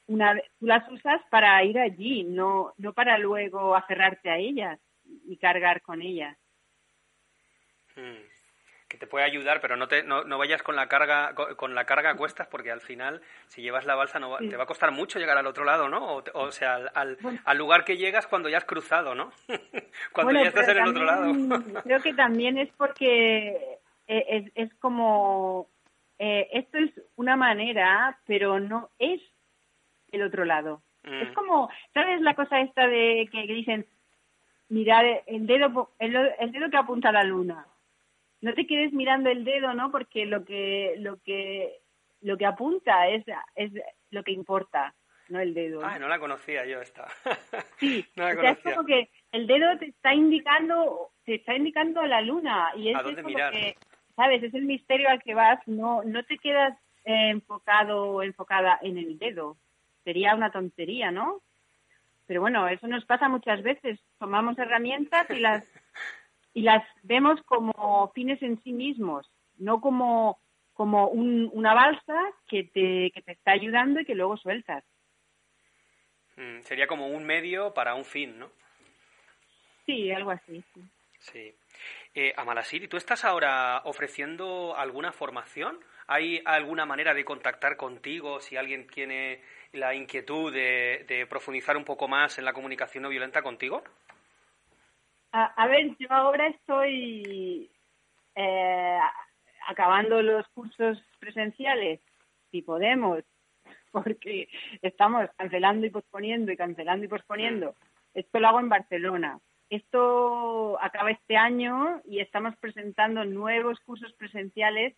[0.06, 4.80] una, tú las usas para ir allí, no, no para luego aferrarte a ellas
[5.26, 6.34] y cargar con ellas.
[7.94, 8.24] Mm.
[8.88, 11.84] Que te puede ayudar, pero no, te, no, no vayas con la carga con, la
[11.84, 14.90] carga a cuestas, porque al final, si llevas la balsa, no te va a costar
[14.90, 16.22] mucho llegar al otro lado, ¿no?
[16.32, 19.30] O, sea, al, al, lugar que llegas cuando ya has cruzado, ¿no?
[20.12, 21.82] cuando ya estás en el otro lado.
[21.82, 25.68] creo que también es porque eh, es, es como
[26.18, 29.20] eh, esto es una manera, pero no es
[30.12, 30.82] el otro lado.
[31.02, 31.34] Es mm.
[31.34, 33.86] como, ¿sabes la cosa esta de que dicen,
[34.68, 36.12] mirar el dedo, el,
[36.52, 37.66] dedo que apunta a la luna?
[38.40, 39.90] No te quedes mirando el dedo, ¿no?
[39.90, 41.80] Porque lo que, lo que,
[42.20, 43.72] lo que apunta es, es
[44.10, 44.94] lo que importa,
[45.28, 45.84] no el dedo.
[45.84, 47.06] Ah, no la conocía yo esta.
[47.78, 52.20] Sí, o sea, es como que el dedo te está indicando, te está indicando la
[52.20, 53.76] luna y es, como que,
[54.16, 54.42] ¿sabes?
[54.42, 59.18] Es el misterio al que vas, no, no te quedas enfocado o enfocada en el
[59.18, 59.56] dedo
[60.04, 61.40] sería una tontería, ¿no?
[62.26, 63.98] Pero bueno, eso nos pasa muchas veces.
[64.18, 65.64] Tomamos herramientas y las
[66.54, 70.38] y las vemos como fines en sí mismos, no como
[70.74, 74.84] como una balsa que te, que te está ayudando y que luego sueltas.
[76.36, 78.50] Mm, sería como un medio para un fin, ¿no?
[79.86, 80.64] Sí, algo así.
[80.74, 80.82] Sí.
[81.20, 81.54] sí.
[82.16, 85.80] Eh, Amalasiri, ¿tú estás ahora ofreciendo alguna formación?
[86.06, 89.40] ¿Hay alguna manera de contactar contigo si alguien tiene
[89.72, 93.82] la inquietud de, profundizar un poco más en la comunicación no violenta contigo?
[95.32, 97.68] A, ver, yo ahora estoy
[98.36, 98.98] eh,
[99.66, 101.98] acabando los cursos presenciales,
[102.52, 103.24] si podemos,
[103.90, 104.48] porque
[104.82, 107.74] estamos cancelando y posponiendo y cancelando y posponiendo.
[108.14, 109.40] Esto lo hago en Barcelona.
[109.74, 114.94] Esto acaba este año y estamos presentando nuevos cursos presenciales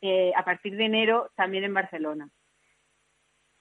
[0.00, 2.30] eh, a partir de enero también en Barcelona.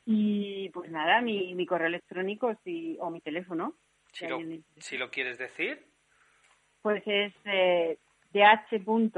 [0.05, 3.75] Y pues nada, mi, mi correo electrónico si, o mi teléfono.
[4.13, 4.39] Si lo,
[4.77, 5.85] si lo quieres decir.
[6.81, 7.97] Pues es eh,
[8.31, 9.11] dh.amalasiri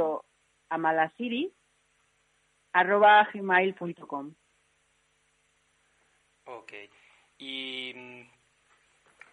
[2.74, 4.34] arroba gmail.com.
[6.46, 6.74] Ok.
[7.38, 8.22] Y mm,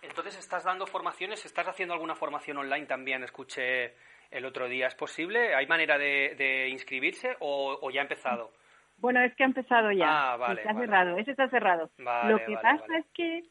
[0.04, 3.94] entonces estás dando formaciones, estás haciendo alguna formación online también, escuché
[4.30, 4.86] el otro día.
[4.86, 5.54] ¿Es posible?
[5.54, 8.52] ¿Hay manera de, de inscribirse o, o ya ha empezado?
[8.96, 10.32] Bueno, es que ha empezado ya.
[10.32, 11.90] Ah, vale, está cerrado, ese está cerrado.
[11.98, 13.42] Lo que pasa es que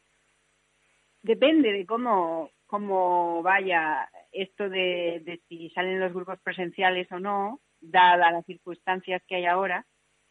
[1.22, 7.60] depende de cómo, cómo vaya esto de, de si salen los grupos presenciales o no,
[7.80, 9.84] dadas las circunstancias que hay ahora.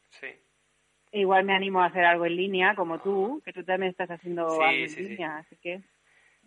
[0.09, 0.27] Sí.
[1.11, 4.09] E igual me animo a hacer algo en línea, como tú, que tú también estás
[4.09, 5.83] haciendo algo en línea, así que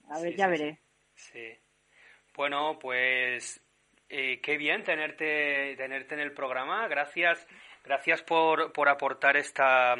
[0.08, 0.80] a ver, ya veré.
[1.14, 1.58] Sí.
[2.34, 3.62] Bueno, pues
[4.08, 6.86] eh, qué bien tenerte, tenerte en el programa.
[6.88, 7.46] Gracias
[7.86, 9.94] Gracias por, por aportar esta,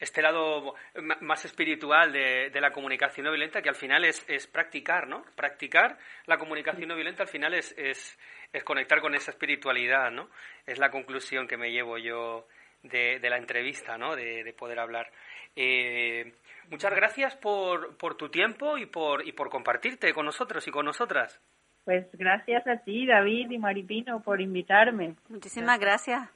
[0.00, 0.74] este lado
[1.20, 5.22] más espiritual de, de, la comunicación no violenta, que al final es, es, practicar, ¿no?
[5.36, 8.18] Practicar la comunicación no violenta al final es, es,
[8.52, 10.28] es, conectar con esa espiritualidad, ¿no?
[10.66, 12.48] Es la conclusión que me llevo yo
[12.82, 14.16] de, de la entrevista, ¿no?
[14.16, 15.12] De, de poder hablar.
[15.54, 16.32] Eh,
[16.70, 20.86] muchas gracias por, por tu tiempo y por, y por compartirte con nosotros y con
[20.86, 21.40] nosotras.
[21.84, 25.14] Pues gracias a ti, David y Maripino, por invitarme.
[25.28, 26.28] Muchísimas gracias.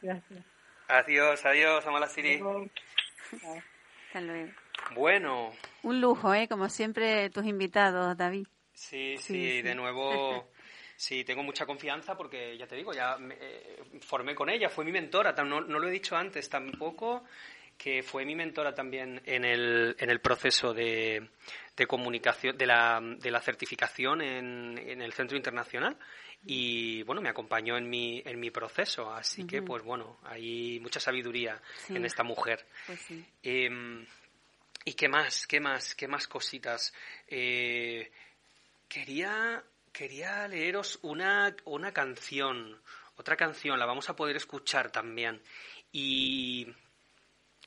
[0.00, 0.44] Gracias.
[0.88, 2.40] Adiós, adiós, Amala Siri.
[4.06, 4.52] Hasta luego.
[4.94, 5.50] Bueno.
[5.82, 6.46] Un lujo, ¿eh?
[6.48, 8.46] Como siempre, tus invitados, David.
[8.72, 10.50] Sí, sí, de nuevo.
[10.96, 14.84] Sí, tengo mucha confianza porque, ya te digo, ya me, eh, formé con ella, fue
[14.84, 17.24] mi mentora, no, no lo he dicho antes tampoco,
[17.82, 21.30] que fue mi mentora también en el, en el proceso de,
[21.76, 25.96] de comunicación, de la, de la certificación en, en el Centro Internacional
[26.44, 30.98] y bueno, me acompañó en mi, en mi proceso, así que pues bueno, hay mucha
[30.98, 32.66] sabiduría en esta mujer.
[32.86, 33.00] Pues
[33.42, 34.04] em,
[34.84, 35.46] ¿Y qué más?
[35.46, 35.94] ¿Qué más?
[35.94, 36.92] ¿Qué más cositas?
[37.28, 38.10] Eh,
[38.88, 39.62] quería,
[39.92, 42.80] quería leeros una, una canción,
[43.16, 45.40] otra canción, la vamos a poder escuchar también.
[45.92, 46.66] Y,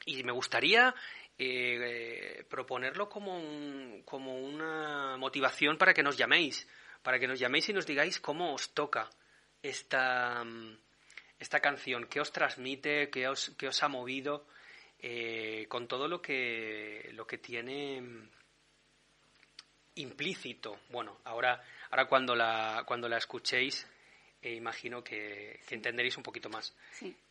[0.05, 0.95] y me gustaría
[1.37, 3.41] eh, proponerlo como,
[4.05, 6.67] como una motivación para que nos llaméis
[7.05, 9.07] para que nos llaméis y nos digáis cómo os toca
[9.61, 10.43] esta,
[11.37, 14.47] esta canción, qué os transmite, qué os, qué os ha movido,
[14.97, 18.29] eh, con todo lo que, lo que tiene mm,
[19.95, 20.79] implícito.
[20.89, 23.87] Bueno, ahora, ahora cuando, la, cuando la escuchéis,
[24.41, 26.75] eh, imagino que, que, entenderéis un poquito más.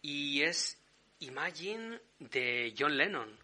[0.03, 0.79] Y es
[1.25, 3.39] Imagine de John Lennon,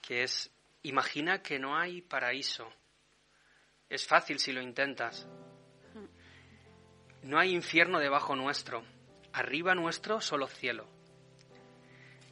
[0.00, 0.50] que es
[0.82, 2.72] Imagina que no hay paraíso
[3.90, 5.26] es fácil si lo intentas.
[7.24, 8.84] No hay infierno debajo nuestro.
[9.32, 10.86] Arriba nuestro solo cielo.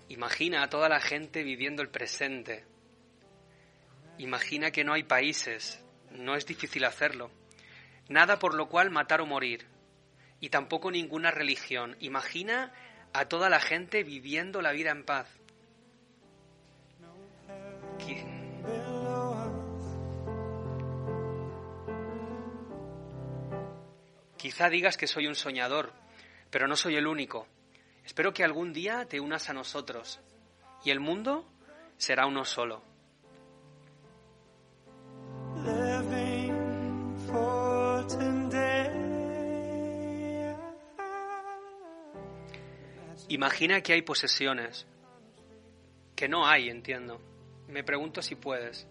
[0.09, 2.65] Imagina a toda la gente viviendo el presente.
[4.19, 7.33] Imagina que no hay países, no es difícil hacerlo.
[8.09, 9.67] Nada por lo cual matar o morir.
[10.41, 11.97] Y tampoco ninguna religión.
[11.99, 12.73] Imagina
[13.13, 15.27] a toda la gente viviendo la vida en paz.
[24.37, 25.93] Quizá digas que soy un soñador,
[26.51, 27.47] pero no soy el único.
[28.05, 30.21] Espero que algún día te unas a nosotros
[30.85, 31.45] y el mundo
[31.99, 32.83] será uno solo.
[43.29, 44.87] Imagina que hay posesiones.
[46.17, 47.21] Que no hay, entiendo.
[47.69, 48.87] Me pregunto si puedes.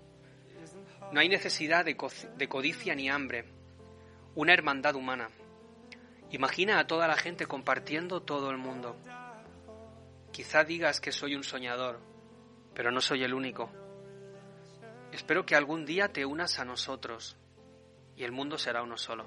[1.12, 3.46] No hay necesidad de, codicia ni hambre.
[4.36, 5.30] Una hermandad humana.
[6.32, 8.96] Imagina a toda la gente compartiendo todo el mundo.
[10.32, 12.00] Quizá digas que soy un soñador,
[12.76, 13.72] pero no soy el único.
[15.12, 17.38] Espero que algún día te unas a nosotros
[18.16, 19.26] y el mundo será uno solo.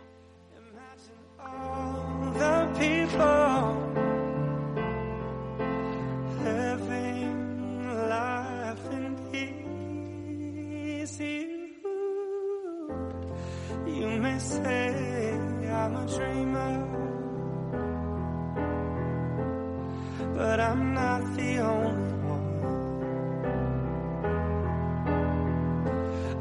[20.41, 22.49] But I'm not the only one.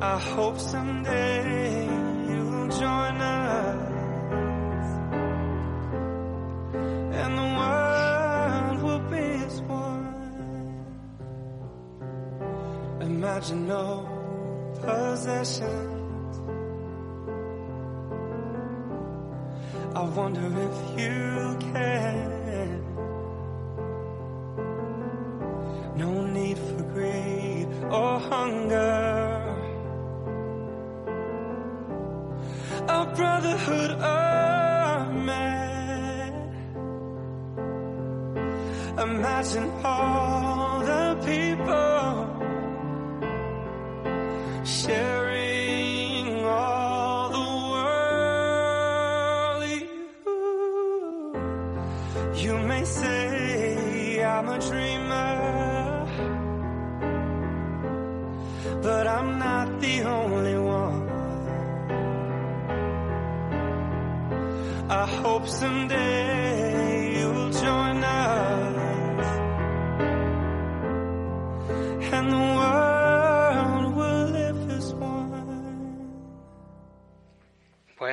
[0.02, 1.86] I hope someday
[2.30, 4.86] you'll join us,
[7.22, 10.08] and the world will be as one.
[13.02, 13.86] Imagine no
[14.82, 15.99] possessions.
[19.96, 22.40] I wonder if you can.
[26.00, 29.56] no need for greed or hunger.
[32.88, 36.34] A brotherhood of men.
[38.98, 40.59] Imagine all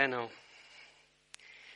[0.06, 0.28] Bueno.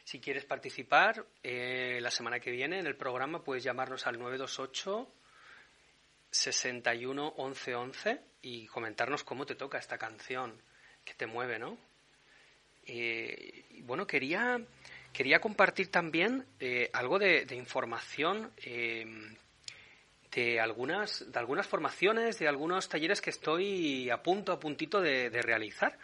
[0.04, 5.08] Si quieres participar eh, la semana que viene en el programa, puedes llamarnos al 928
[6.30, 10.60] 61 11 11 y comentarnos cómo te toca esta canción
[11.04, 11.78] que te mueve, ¿no?
[12.86, 14.60] Eh, bueno, quería,
[15.12, 18.52] quería compartir también eh, algo de, información
[20.30, 25.30] de, algunas, de algunas formaciones, de algunos talleres que estoy a punto, a puntito de,
[25.42, 25.98] realizar.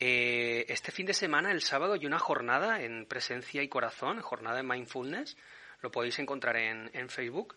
[0.00, 4.62] Este fin de semana, el sábado, hay una jornada en presencia y corazón, jornada de
[4.62, 5.36] mindfulness,
[5.82, 7.56] lo podéis encontrar en, Facebook,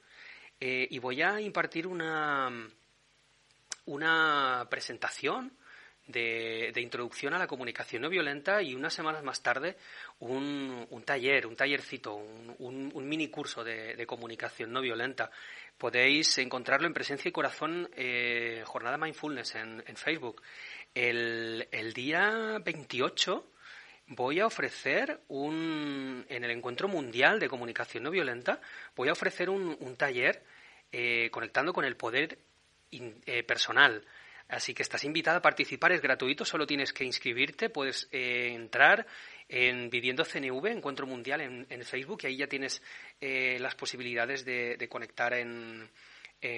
[0.60, 2.52] y voy a impartir una
[3.86, 5.52] una presentación
[6.08, 9.78] de, introducción a la comunicación no violenta y unas semanas más tarde
[10.20, 15.32] un, taller, un tallercito, un, un, mini curso de, comunicación no violenta.
[15.78, 20.42] Podéis encontrarlo en Presencia y Corazón, eh, Jornada Mindfulness en Facebook.
[20.94, 23.52] El, el, día 28
[24.08, 28.62] voy a ofrecer un, en el Encuentro Mundial de Comunicación No Violenta,
[28.96, 30.44] voy a ofrecer un, un taller
[30.92, 32.38] eh, conectando con el poder
[32.92, 34.06] eh, personal.
[34.50, 39.08] Así que estás invitada a participar, es gratuito, solo tienes que inscribirte, puedes eh, entrar
[39.48, 42.84] en Viviendo CNV, Encuentro Mundial en, Facebook, y ahí ya tienes
[43.20, 45.34] eh, las posibilidades de, conectar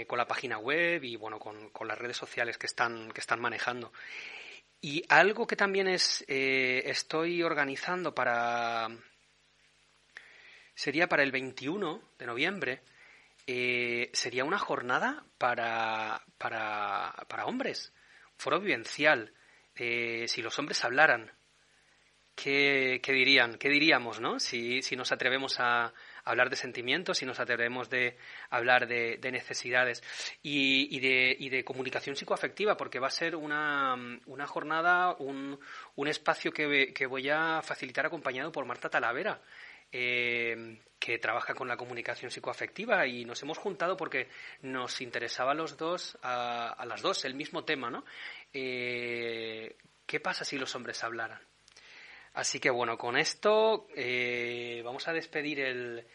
[0.07, 3.91] con la página web y bueno, con, las redes sociales que están, que están manejando.
[4.81, 8.89] Y algo que también es, estoy organizando para.
[10.73, 12.81] sería para el 21 de noviembre
[13.47, 17.93] eh, sería una jornada para, para, para hombres,
[18.37, 19.33] foro vivencial.
[19.75, 21.31] Eh, si los hombres hablaran,
[22.35, 23.57] ¿qué, ¿qué, dirían?
[23.57, 24.39] ¿Qué diríamos, no?
[24.39, 25.93] Si, si nos atrevemos a,
[26.25, 28.17] hablar de sentimientos, si nos atrevemos de
[28.49, 30.03] hablar de, de necesidades
[30.43, 33.95] y, y, de, y, de, comunicación psicoafectiva, porque va a ser una,
[34.25, 35.59] una jornada, un,
[35.95, 39.41] un espacio que, que voy a facilitar acompañado por Marta Talavera.
[39.91, 44.27] eh, que trabaja con la comunicación psicoafectiva y nos hemos juntado porque
[44.63, 48.03] nos interesaba a los dos, a, las dos, el mismo tema, ¿no?
[48.51, 51.39] Eh, ¿Qué pasa si los hombres hablaran?
[52.35, 56.05] Así que bueno, con esto eh, vamos a despedir el,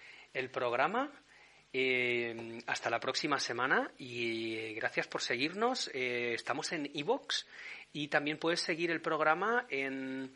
[0.51, 1.11] programa.
[2.67, 5.91] hasta la próxima semana y gracias por seguirnos.
[5.93, 7.45] estamos en iVoox
[7.93, 10.33] y también puedes seguir el programa en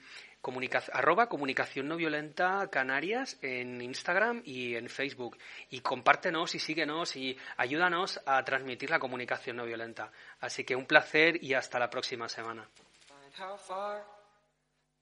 [0.93, 5.39] arroba comunicación no violenta Canarias en Instagram y en Facebook.
[5.71, 10.11] Y compártenos y síguenos y ayúdanos a transmitir la comunicación no violenta.
[10.41, 12.69] Así que un placer y hasta la próxima semana.